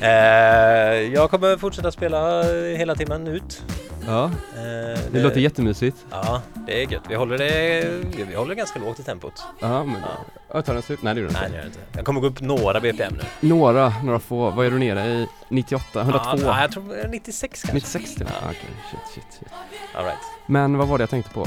Eh, 0.00 1.12
jag 1.14 1.30
kommer 1.30 1.56
fortsätta 1.56 1.92
spela 1.92 2.42
hela 2.76 2.94
timmen 2.94 3.26
ut. 3.26 3.62
Ja, 4.08 4.24
Eh, 4.24 5.00
det 5.12 5.20
låter 5.22 5.40
jättemysigt. 5.40 5.96
Ja, 6.10 6.42
det 6.66 6.82
är 6.82 6.92
gött. 6.92 7.02
Vi 7.08 7.14
håller 7.14 7.38
det, 7.38 7.88
vi 8.28 8.34
håller 8.34 8.48
det 8.48 8.54
ganska 8.54 8.78
lågt 8.78 9.00
i 9.00 9.02
tempot. 9.02 9.42
Ja, 9.60 9.84
men... 9.84 9.96
Ja. 10.52 10.62
tar 10.62 10.74
den 10.74 10.82
slut? 10.82 11.02
Nej, 11.02 11.14
det 11.14 11.20
gör 11.20 11.28
den 11.28 11.36
Nej, 11.40 11.44
inte. 11.46 11.56
det 11.56 11.56
gör 11.56 11.62
det 11.64 11.68
inte. 11.68 11.80
Jag 11.98 12.04
kommer 12.04 12.20
gå 12.20 12.26
upp 12.26 12.40
några 12.40 12.80
BPM 12.80 13.12
nu. 13.14 13.48
Några, 13.48 13.92
några 14.04 14.18
få. 14.18 14.50
Vad 14.50 14.66
är 14.66 14.70
du 14.70 14.78
nere 14.78 15.06
i? 15.06 15.26
98? 15.48 16.00
102? 16.00 16.28
Ja, 16.42 16.52
nej, 16.52 16.60
jag 16.62 16.72
tror 16.72 17.04
eh, 17.04 17.10
96 17.10 17.62
kanske. 17.62 17.74
96 17.74 18.14
ja. 18.20 18.26
Okej, 18.44 18.60
shit, 18.90 19.00
shit, 19.14 19.24
shit. 19.38 19.48
All 19.94 20.04
right. 20.04 20.18
Men 20.46 20.78
vad 20.78 20.88
var 20.88 20.98
det 20.98 21.02
jag 21.02 21.10
tänkte 21.10 21.30
på? 21.34 21.46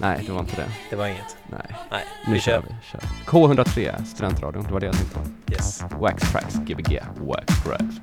Nej, 0.00 0.22
det 0.26 0.32
var 0.32 0.40
inte 0.40 0.56
det. 0.56 0.68
Det 0.90 0.96
var 0.96 1.06
inget. 1.06 1.36
Nej. 1.46 1.76
Nej, 1.90 2.04
Nu 2.26 2.32
vi 2.32 2.40
kör 2.40 2.52
kör. 2.52 2.62
vi. 2.68 2.74
Kör. 2.86 3.00
K103, 3.26 4.04
Studentradion, 4.04 4.64
det 4.64 4.72
var 4.72 4.80
det 4.80 4.86
jag 4.86 4.94
tänkte 4.96 5.14
på. 5.18 5.52
Yes. 5.52 5.82
Wax 6.00 6.32
Tracks, 6.32 6.54
Gbg, 6.54 7.00
Wax 7.20 7.62
Tracks. 7.64 7.96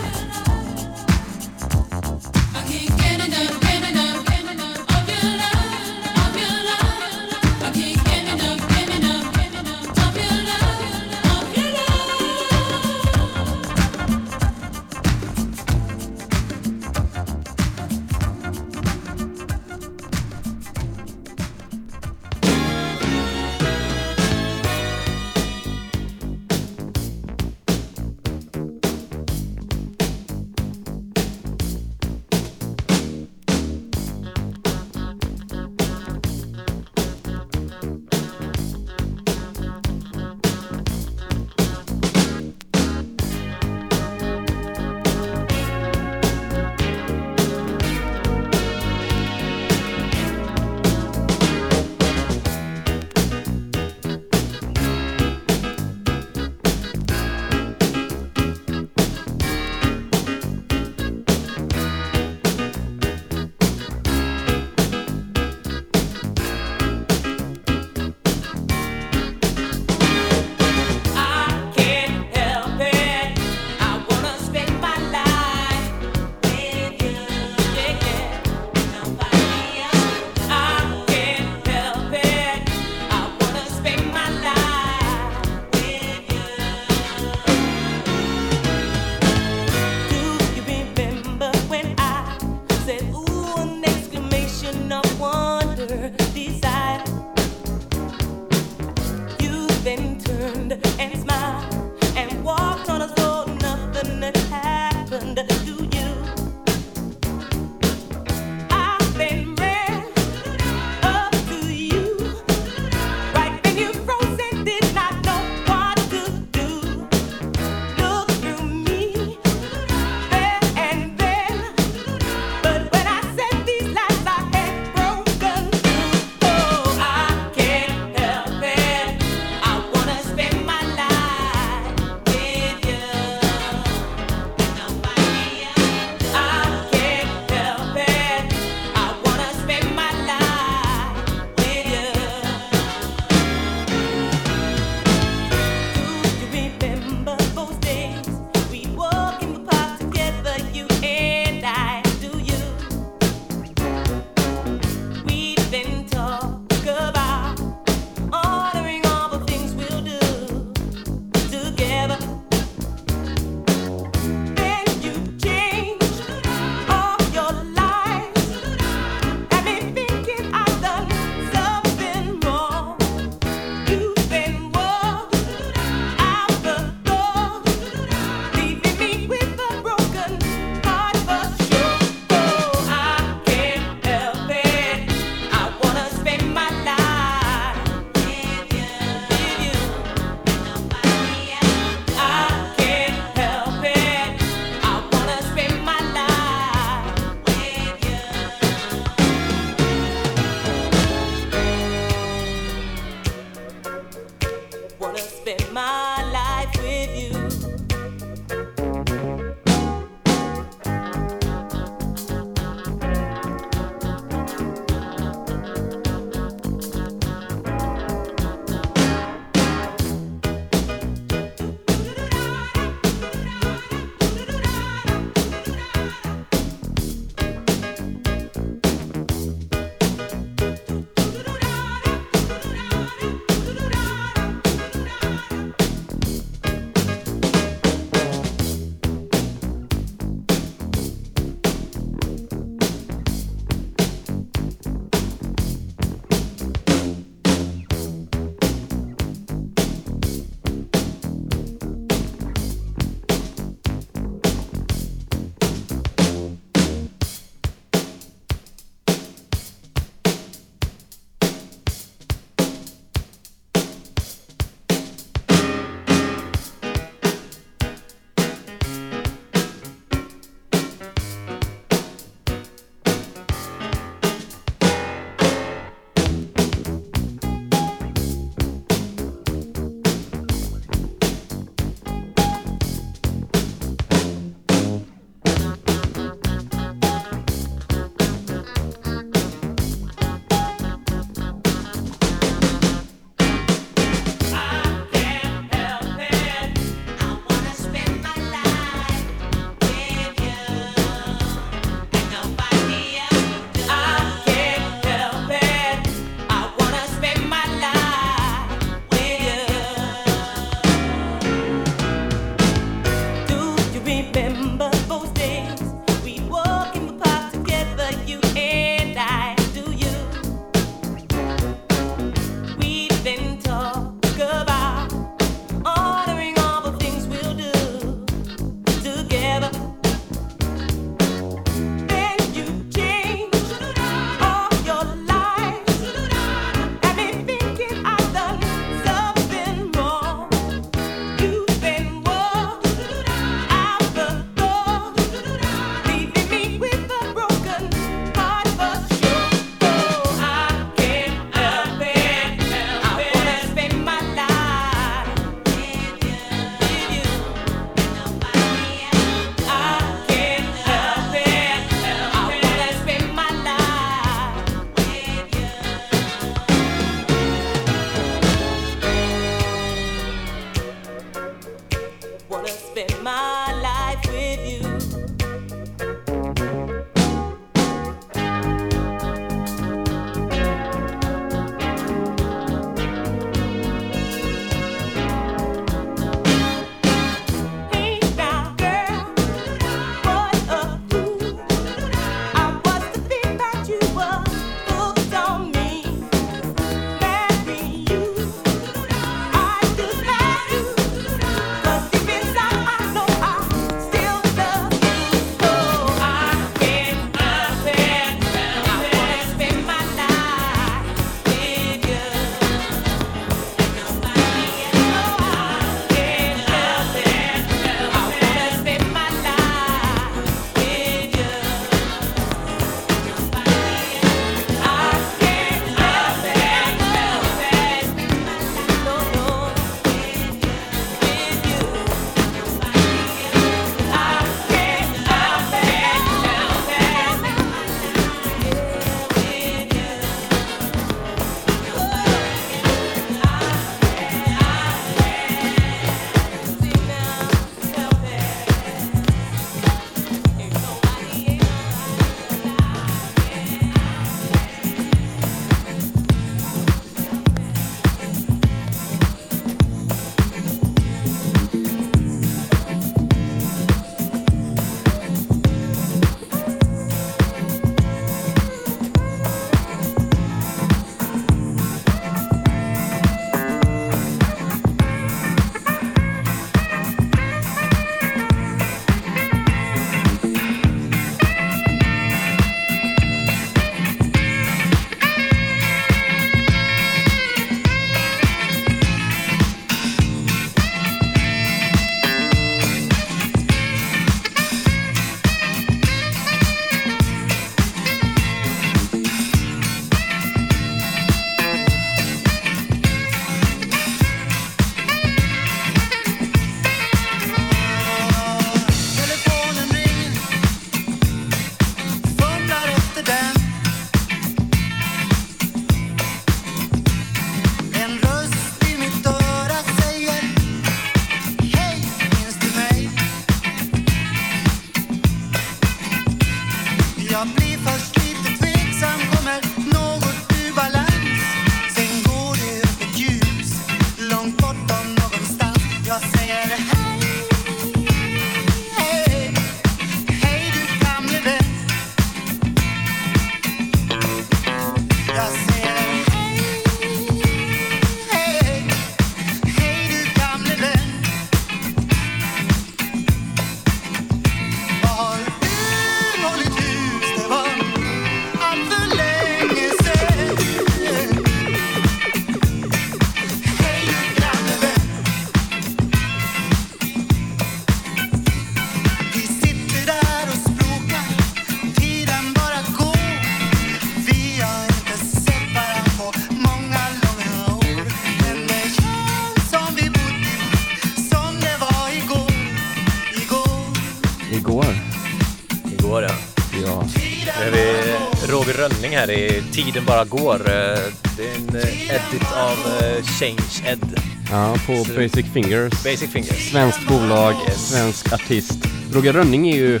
Tiden 589.74 590.04
bara 590.04 590.24
går. 590.24 590.54
Eh, 590.54 590.98
Det 591.36 591.48
är 591.48 591.54
en 591.56 591.76
eh, 591.76 592.10
edit 592.10 592.52
av 592.56 593.02
eh, 593.02 593.24
Change 593.24 593.92
Ed. 593.92 594.20
Ja, 594.50 594.76
på 594.86 595.04
Så- 595.04 595.12
Basic 595.14 595.46
Fingers. 595.52 595.92
Basic 596.04 596.30
Fingers. 596.32 596.70
Svenskt 596.70 597.08
bolag, 597.08 597.54
svensk 597.76 598.32
artist. 598.32 598.72
Roger 599.12 599.32
Rönning 599.32 599.68
är 599.70 599.76
ju, 599.76 600.00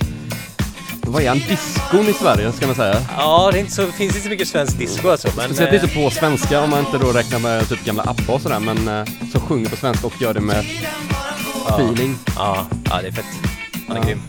vad 1.02 1.22
är 1.22 1.28
han, 1.28 1.38
diskon 1.38 2.08
i 2.08 2.12
Sverige 2.12 2.52
ska 2.52 2.66
man 2.66 2.74
säga. 2.76 3.06
Ja, 3.16 3.50
det 3.52 3.70
så, 3.72 3.86
finns 3.86 4.00
inte 4.14 4.20
så 4.24 4.28
mycket 4.28 4.48
svensk 4.48 4.78
disco 4.78 5.08
alltså. 5.10 5.28
Men, 5.36 5.44
Speciellt 5.54 5.82
inte 5.82 5.94
på 5.94 6.10
svenska 6.10 6.60
om 6.60 6.70
man 6.70 6.80
inte 6.80 6.98
då 6.98 7.12
räknar 7.12 7.38
med 7.38 7.68
typ 7.68 7.84
gamla 7.84 8.02
ABBA 8.02 8.32
och 8.32 8.40
sådär 8.42 8.60
men 8.60 9.06
som 9.32 9.40
sjunger 9.40 9.68
på 9.68 9.76
svenska 9.76 10.06
och 10.06 10.22
gör 10.22 10.34
det 10.34 10.40
med 10.40 10.64
ja. 11.68 11.74
feeling. 11.80 12.18
Ja, 12.36 12.66
ja, 12.90 13.00
det 13.02 13.08
är 13.08 13.12
fett. 13.12 13.24
Han 13.88 13.96
är 13.96 14.00
Ja. 14.00 14.06
grym. 14.06 14.22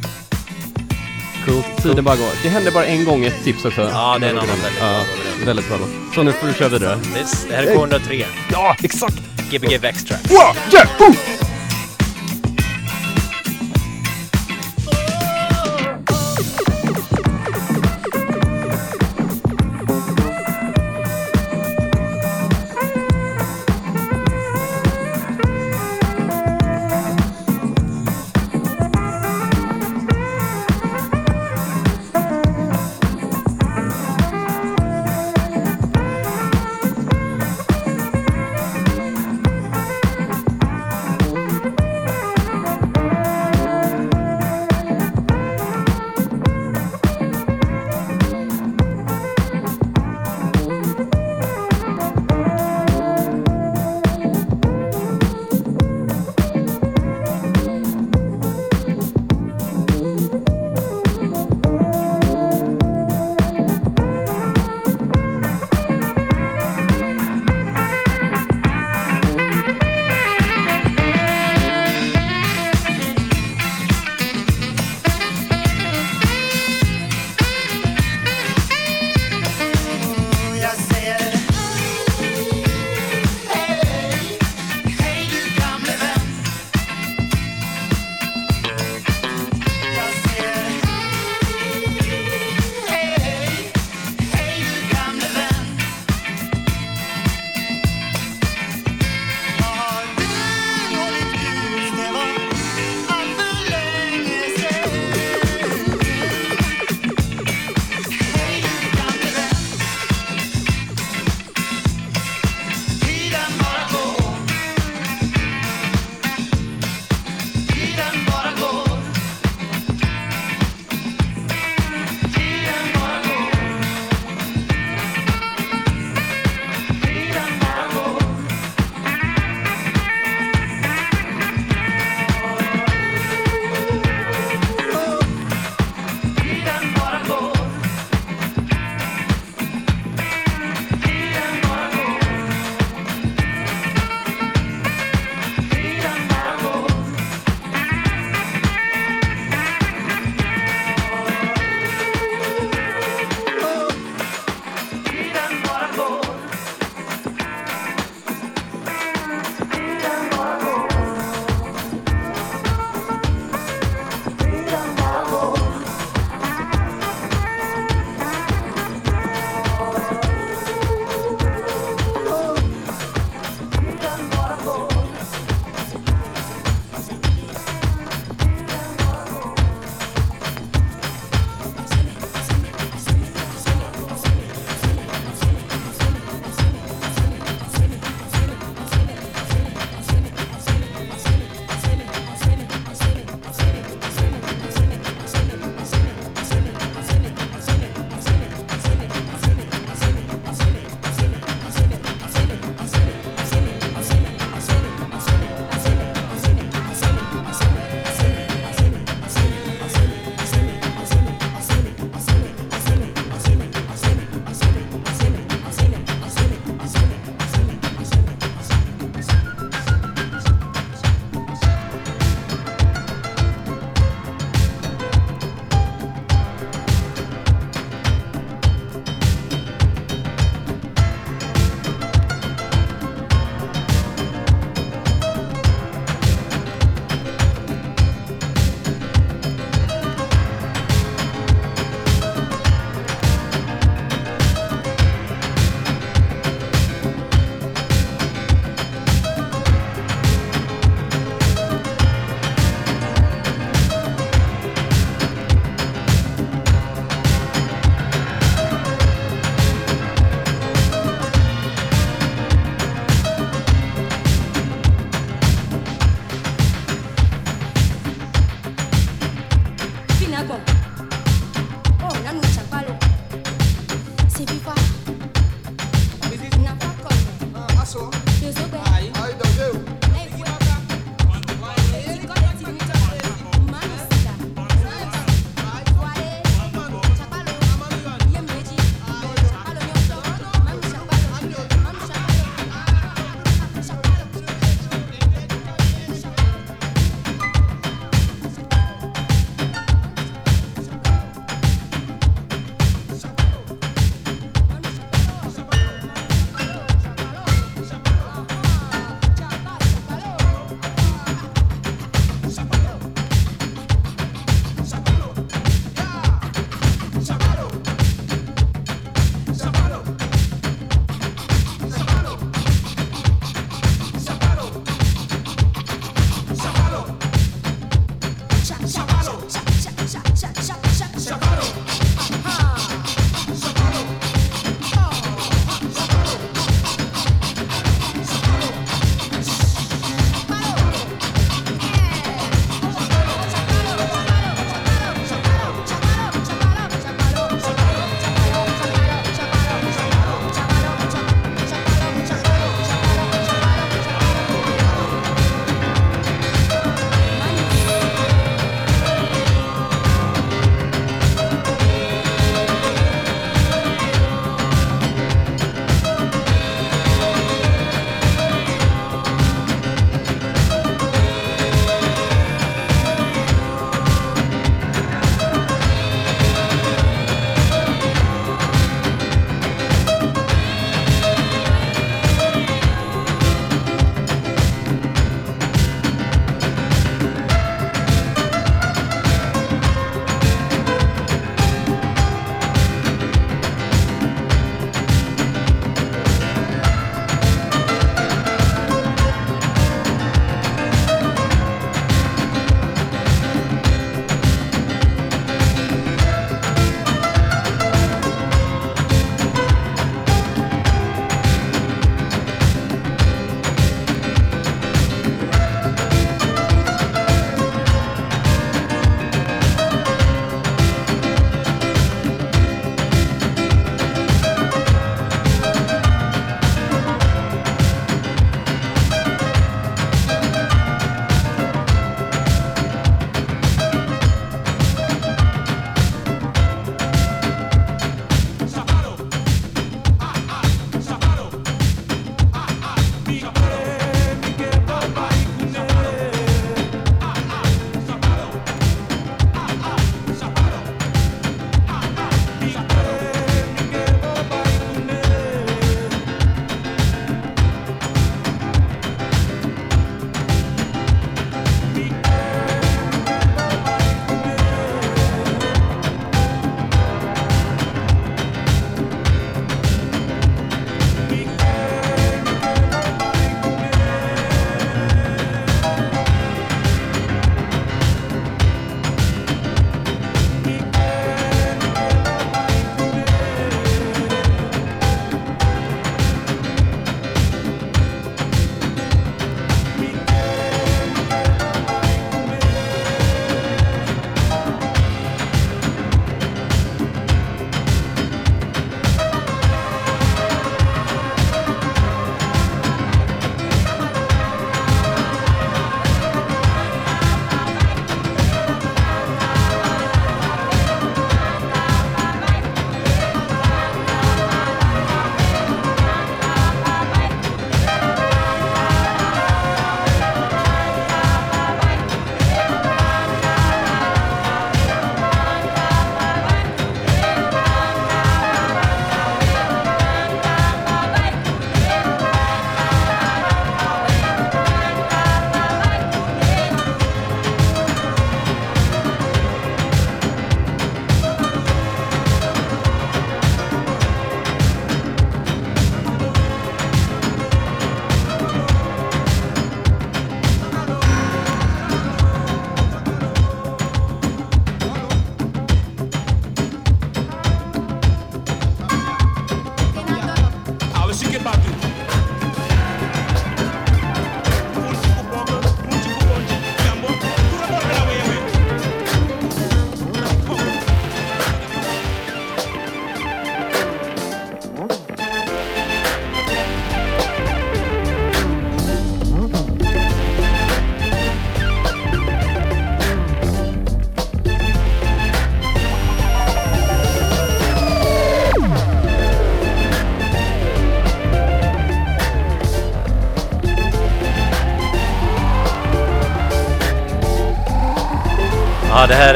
Coolt. 1.45 1.83
Tiden 1.83 2.03
bara 2.03 2.15
går. 2.15 2.29
Det 2.43 2.49
hände 2.49 2.71
bara 2.71 2.85
en 2.85 3.05
gång 3.05 3.25
ett 3.25 3.43
tips 3.43 3.65
också. 3.65 3.89
Ja, 3.93 4.17
det 4.19 4.25
är 4.25 4.29
en 4.31 4.37
annan 4.37 4.49
väldigt 4.61 4.79
ja. 4.81 5.01
Väldigt 5.45 5.67
bra 5.67 5.77
låt. 5.77 6.15
Så 6.15 6.23
nu 6.23 6.31
får 6.31 6.47
du 6.47 6.53
köra 6.53 6.69
vidare. 6.69 6.99
Yes, 7.17 7.45
det 7.49 7.55
här 7.55 7.63
är 7.63 7.75
K103. 7.75 8.25
Ja, 8.51 8.75
exakt! 8.83 9.21
Gbg 9.51 9.81
Vextrax. 9.81 10.31
Wow, 10.31 10.55
yeah, 10.73 10.87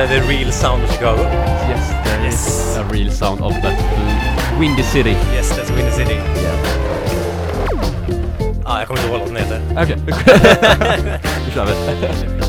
the 0.10 0.22
real 0.28 0.52
sound 0.52 0.84
of 0.84 0.92
Chicago. 0.92 1.22
Yes, 1.22 1.90
there 2.04 2.26
is 2.26 2.78
a 2.78 2.84
real 2.86 3.12
sound 3.12 3.42
of 3.42 3.54
that 3.62 3.78
windy 4.60 4.82
city. 4.82 5.12
Yes, 5.32 5.56
that's 5.56 5.70
Windy 5.70 5.92
City. 5.92 6.16
Ja, 8.64 8.80
jag 8.80 8.88
kommer 8.88 9.00
inte 9.00 9.10
ihåg 9.10 9.20
vad 9.20 9.20
låten 9.20 9.36
heter. 9.36 9.62
Okej. 9.72 9.98
Nu 11.46 11.52
kör 11.54 11.66
vi. 11.66 12.49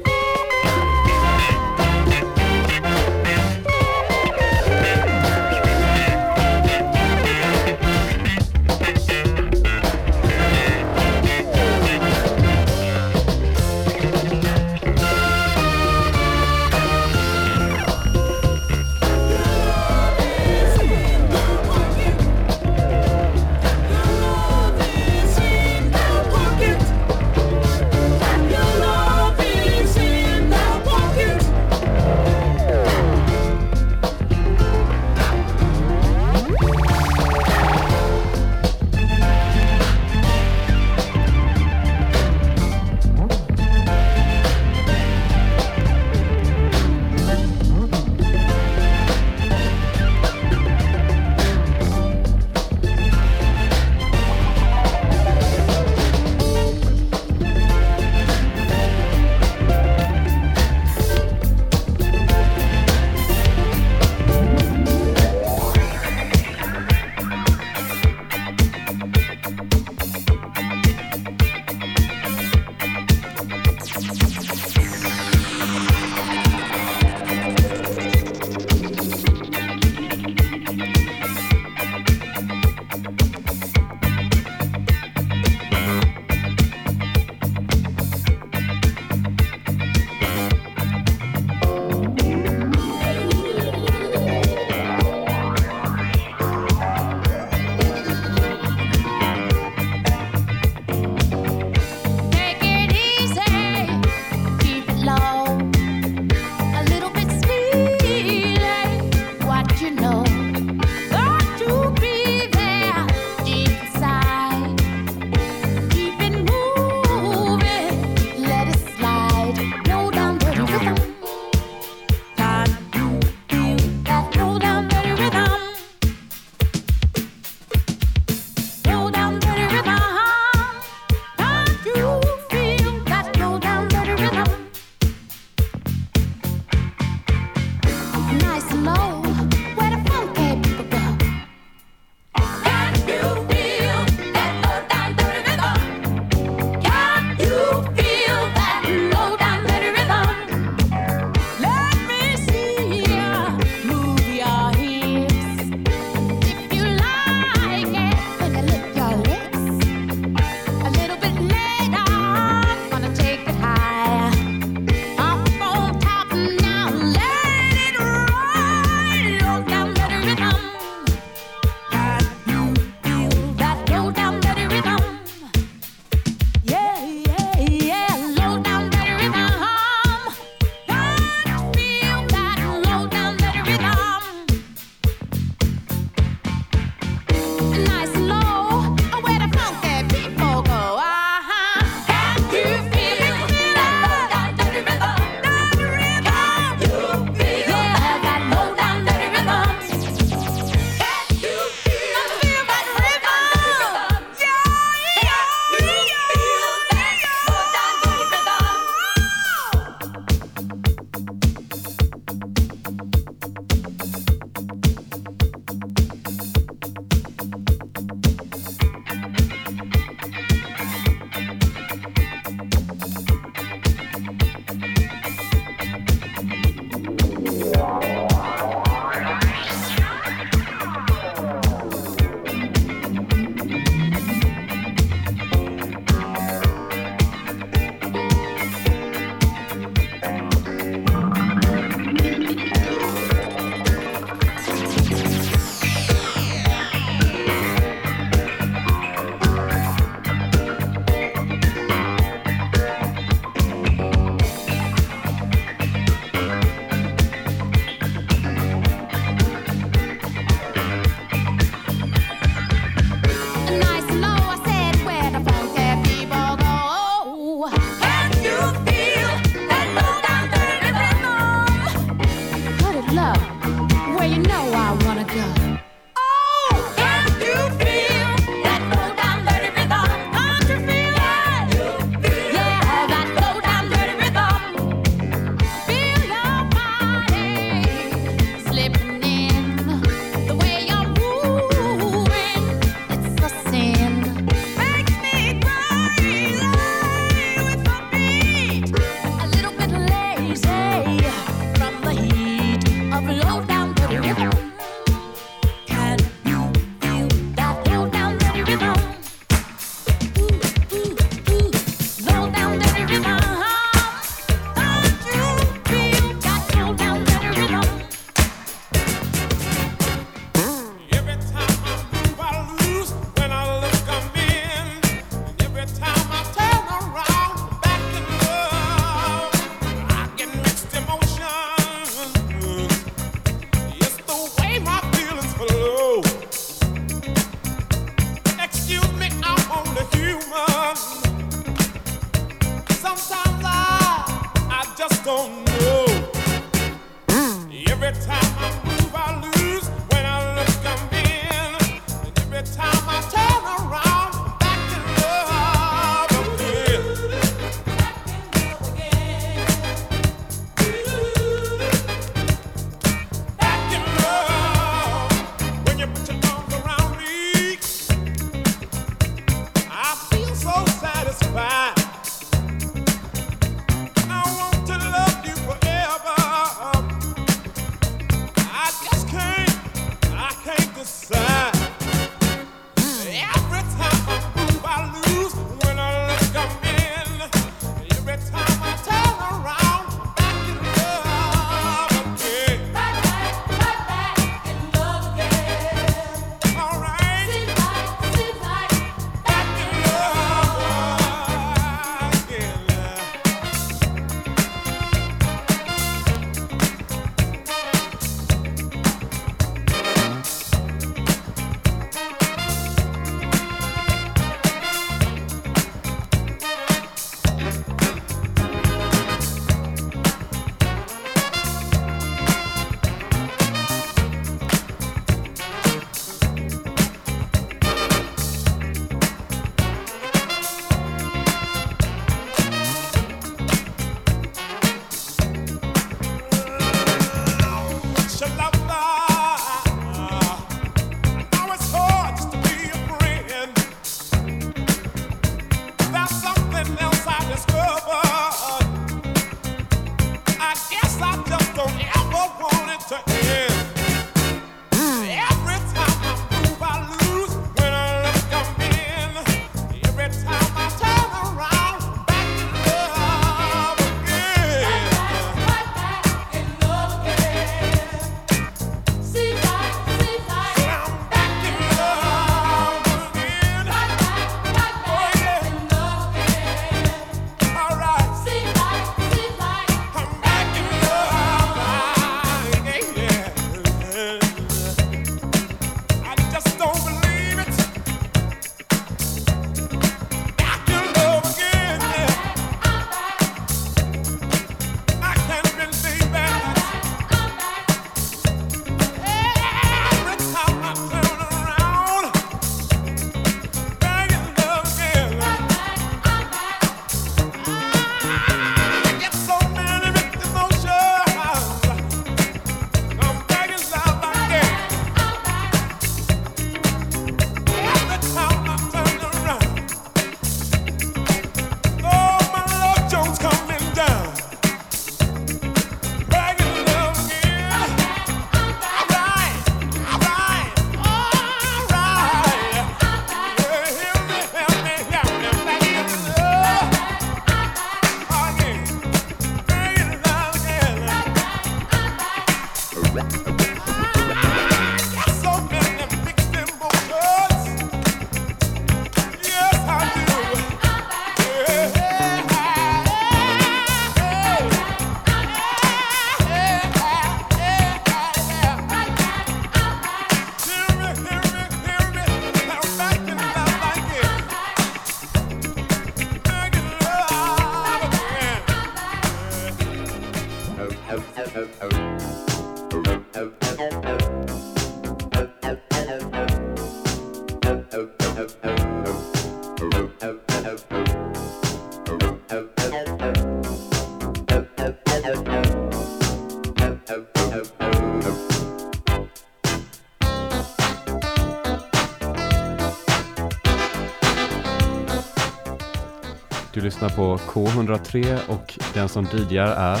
lyssnar 597.02 597.16
på 597.16 597.36
K103 597.36 598.38
och 598.48 598.78
den 598.94 599.08
som 599.08 599.24
DJar 599.24 599.66
är 599.66 600.00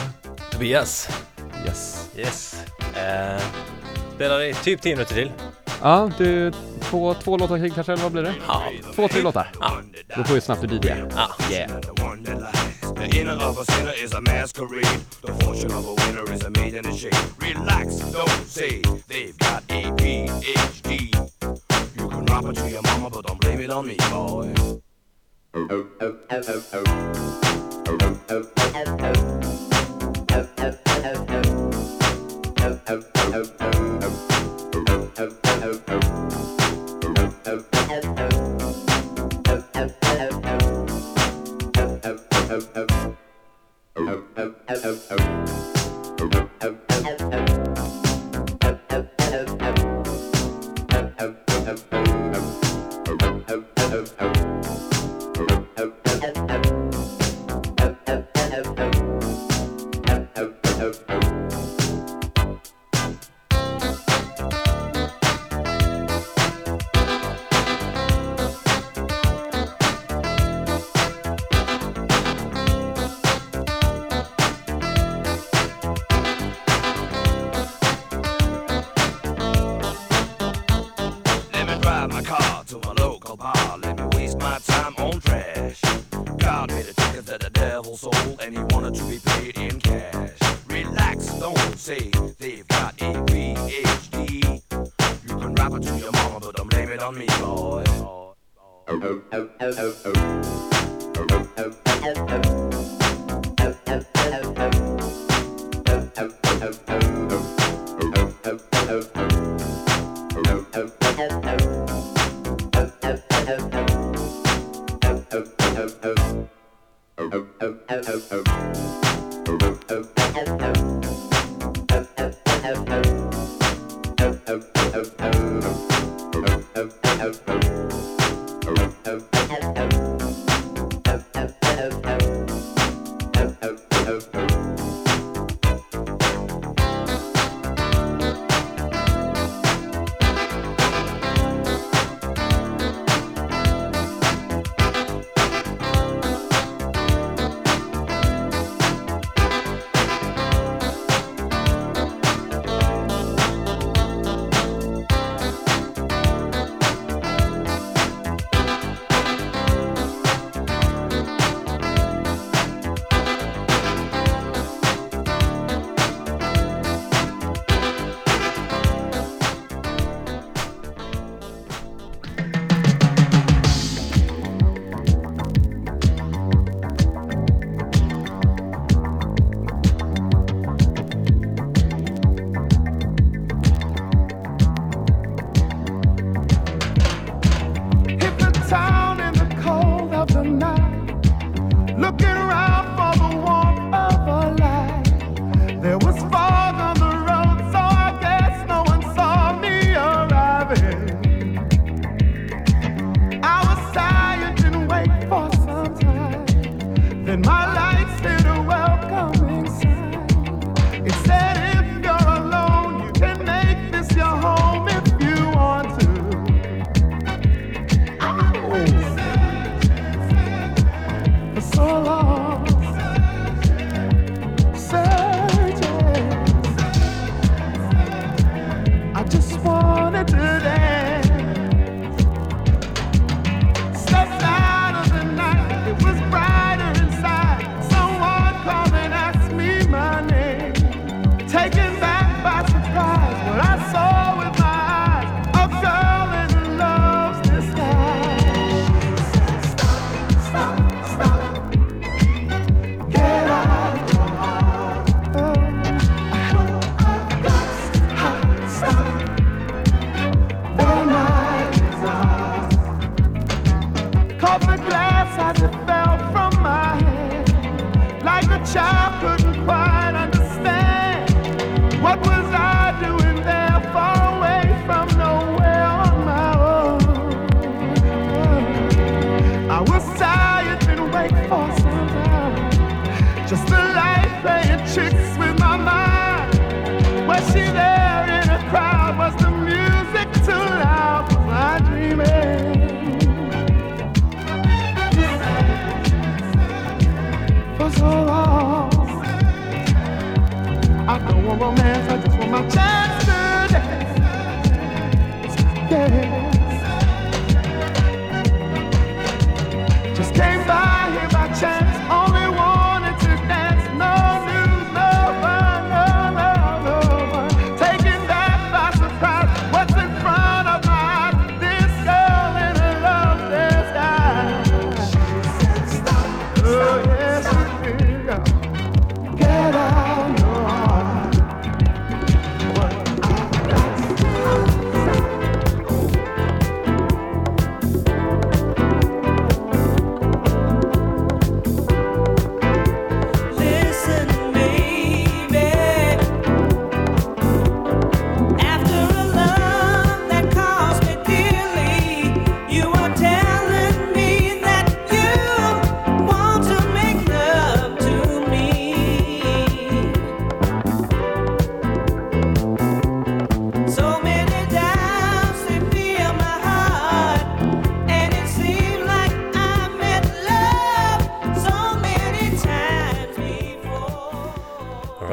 Tobias. 0.50 1.08
Yes. 1.66 2.10
Yes. 2.16 2.64
Eh, 2.94 3.42
spelar 4.14 4.40
i 4.40 4.54
typ 4.54 4.82
10 4.82 4.94
minuter 4.96 5.14
till. 5.14 5.30
Ja, 5.82 6.10
du, 6.18 6.52
två, 6.80 7.14
två 7.14 7.36
låtar 7.36 7.58
till 7.58 7.72
kanske, 7.72 7.92
eller 7.92 8.02
vad 8.02 8.12
blir 8.12 8.22
det? 8.22 8.34
Ja. 8.48 8.62
Två, 8.94 9.08
tre 9.08 9.22
låtar? 9.22 9.50
Ja. 9.60 9.80
Då 10.16 10.24
får 10.24 10.34
vi 10.34 10.40
snabbt 10.40 10.62
DJ. 10.62 10.88
Ja. 11.16 11.30
Yeah. 11.50 11.70
The 12.96 13.20
inner 13.20 13.48
of 13.48 13.58
a 13.58 13.64
sinner 13.64 14.04
is 14.04 14.14
a 14.14 14.20
masquerade. 14.20 15.00
The 15.22 15.32
fortune 15.44 15.74
of 15.74 15.86
a 15.88 15.94
winner 16.06 16.34
is 16.34 16.44
a 16.44 16.50
made 16.50 16.78
in 16.78 16.86
a 16.86 16.96
shade. 16.96 17.16
Relax, 17.40 17.96
don't 18.12 18.46
say 18.46 18.82
they've 19.08 19.38
got 19.38 19.66
ADHD. 19.68 21.10
You 21.96 22.08
can 22.08 22.24
rap 22.26 22.44
it 22.44 22.56
to 22.56 22.70
your 22.70 22.82
mama, 22.82 23.10
but 23.10 23.26
don't 23.26 23.40
blame 23.40 23.60
it 23.60 23.70
on 23.70 23.86
me, 23.86 23.96
boy. 24.10 24.61
Oh, 26.44 27.12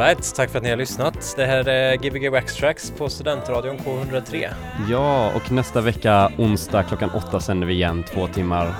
Alright, 0.09 0.35
tack 0.35 0.49
för 0.49 0.57
att 0.57 0.63
ni 0.63 0.69
har 0.69 0.77
lyssnat. 0.77 1.33
Det 1.37 1.45
här 1.45 1.67
är 1.69 1.95
Gbg 1.95 2.29
Wax 2.31 2.55
Tracks 2.55 2.91
på 2.97 3.09
Studentradion 3.09 3.77
K103. 3.77 4.49
Ja, 4.89 5.31
och 5.35 5.51
nästa 5.51 5.81
vecka 5.81 6.31
onsdag 6.37 6.83
klockan 6.83 7.09
åtta 7.09 7.39
sänder 7.39 7.67
vi 7.67 7.73
igen 7.73 8.03
två 8.13 8.27
timmar. 8.27 8.73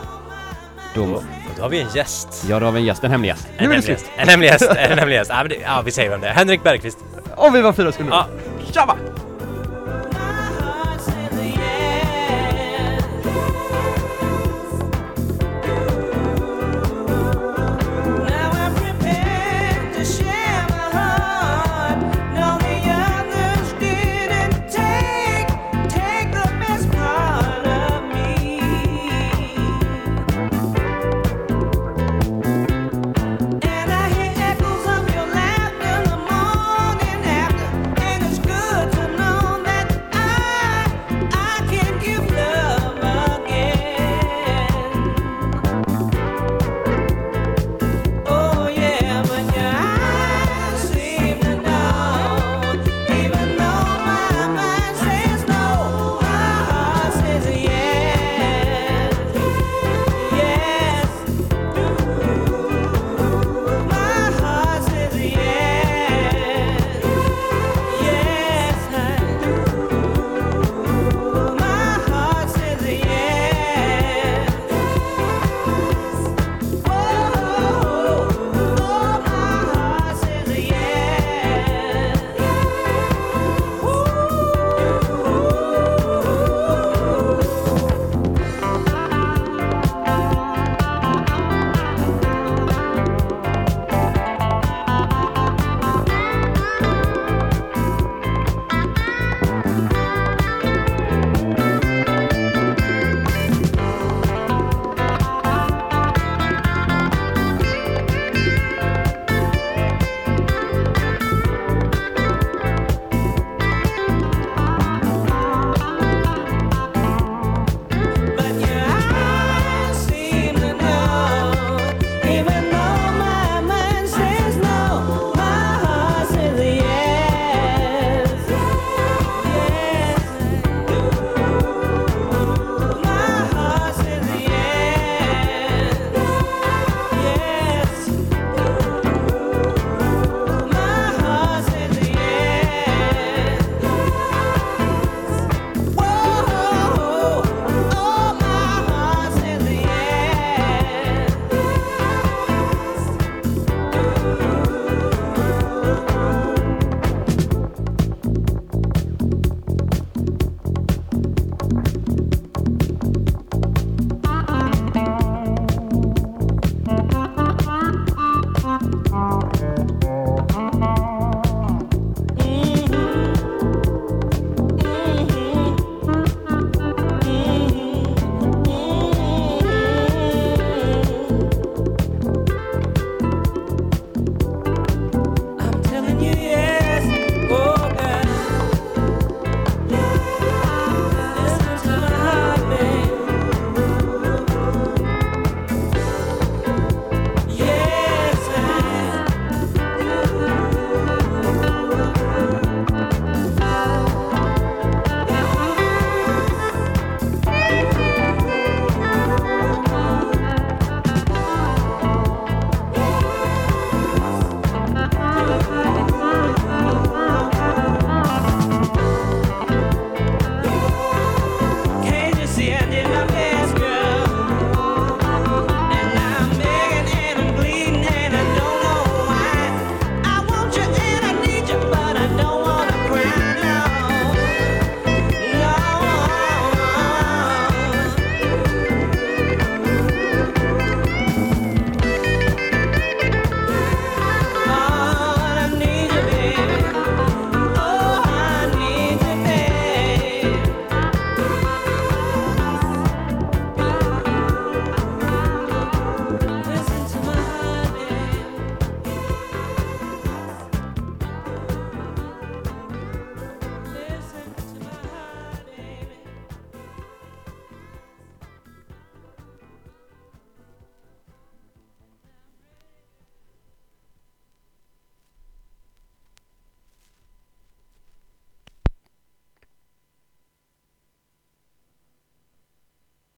Då, 0.96 1.04
Och 1.04 1.24
då 1.58 1.62
har 1.64 1.70
vi 1.70 1.82
en 1.82 1.88
gäst. 1.96 2.46
ja, 2.50 2.60
då 2.60 2.66
har 2.66 2.72
vi 2.72 2.80
en 2.80 2.86
gäst, 2.86 3.04
en 3.04 3.12
hemlig 3.12 3.30
gäst. 3.30 3.48
En 3.58 3.72
hemlig 3.72 3.90
gäst. 3.90 4.06
En 4.18 4.28
hemlig 4.30 4.48
gäst. 4.48 4.70
En 4.78 5.00
hemlig 5.00 5.16
gäst. 5.16 5.32
Ja, 5.64 5.82
vi 5.86 5.92
säger 5.92 6.10
vem 6.10 6.22
det 6.22 6.28
är. 6.28 6.34
Henrik 6.34 6.64
Bergqvist. 6.64 6.98
Och 7.36 7.56
vi 7.56 7.62
var 7.62 7.74
fyra 7.74 7.92
sekunder. 7.92 8.14
Ja. 8.16 8.28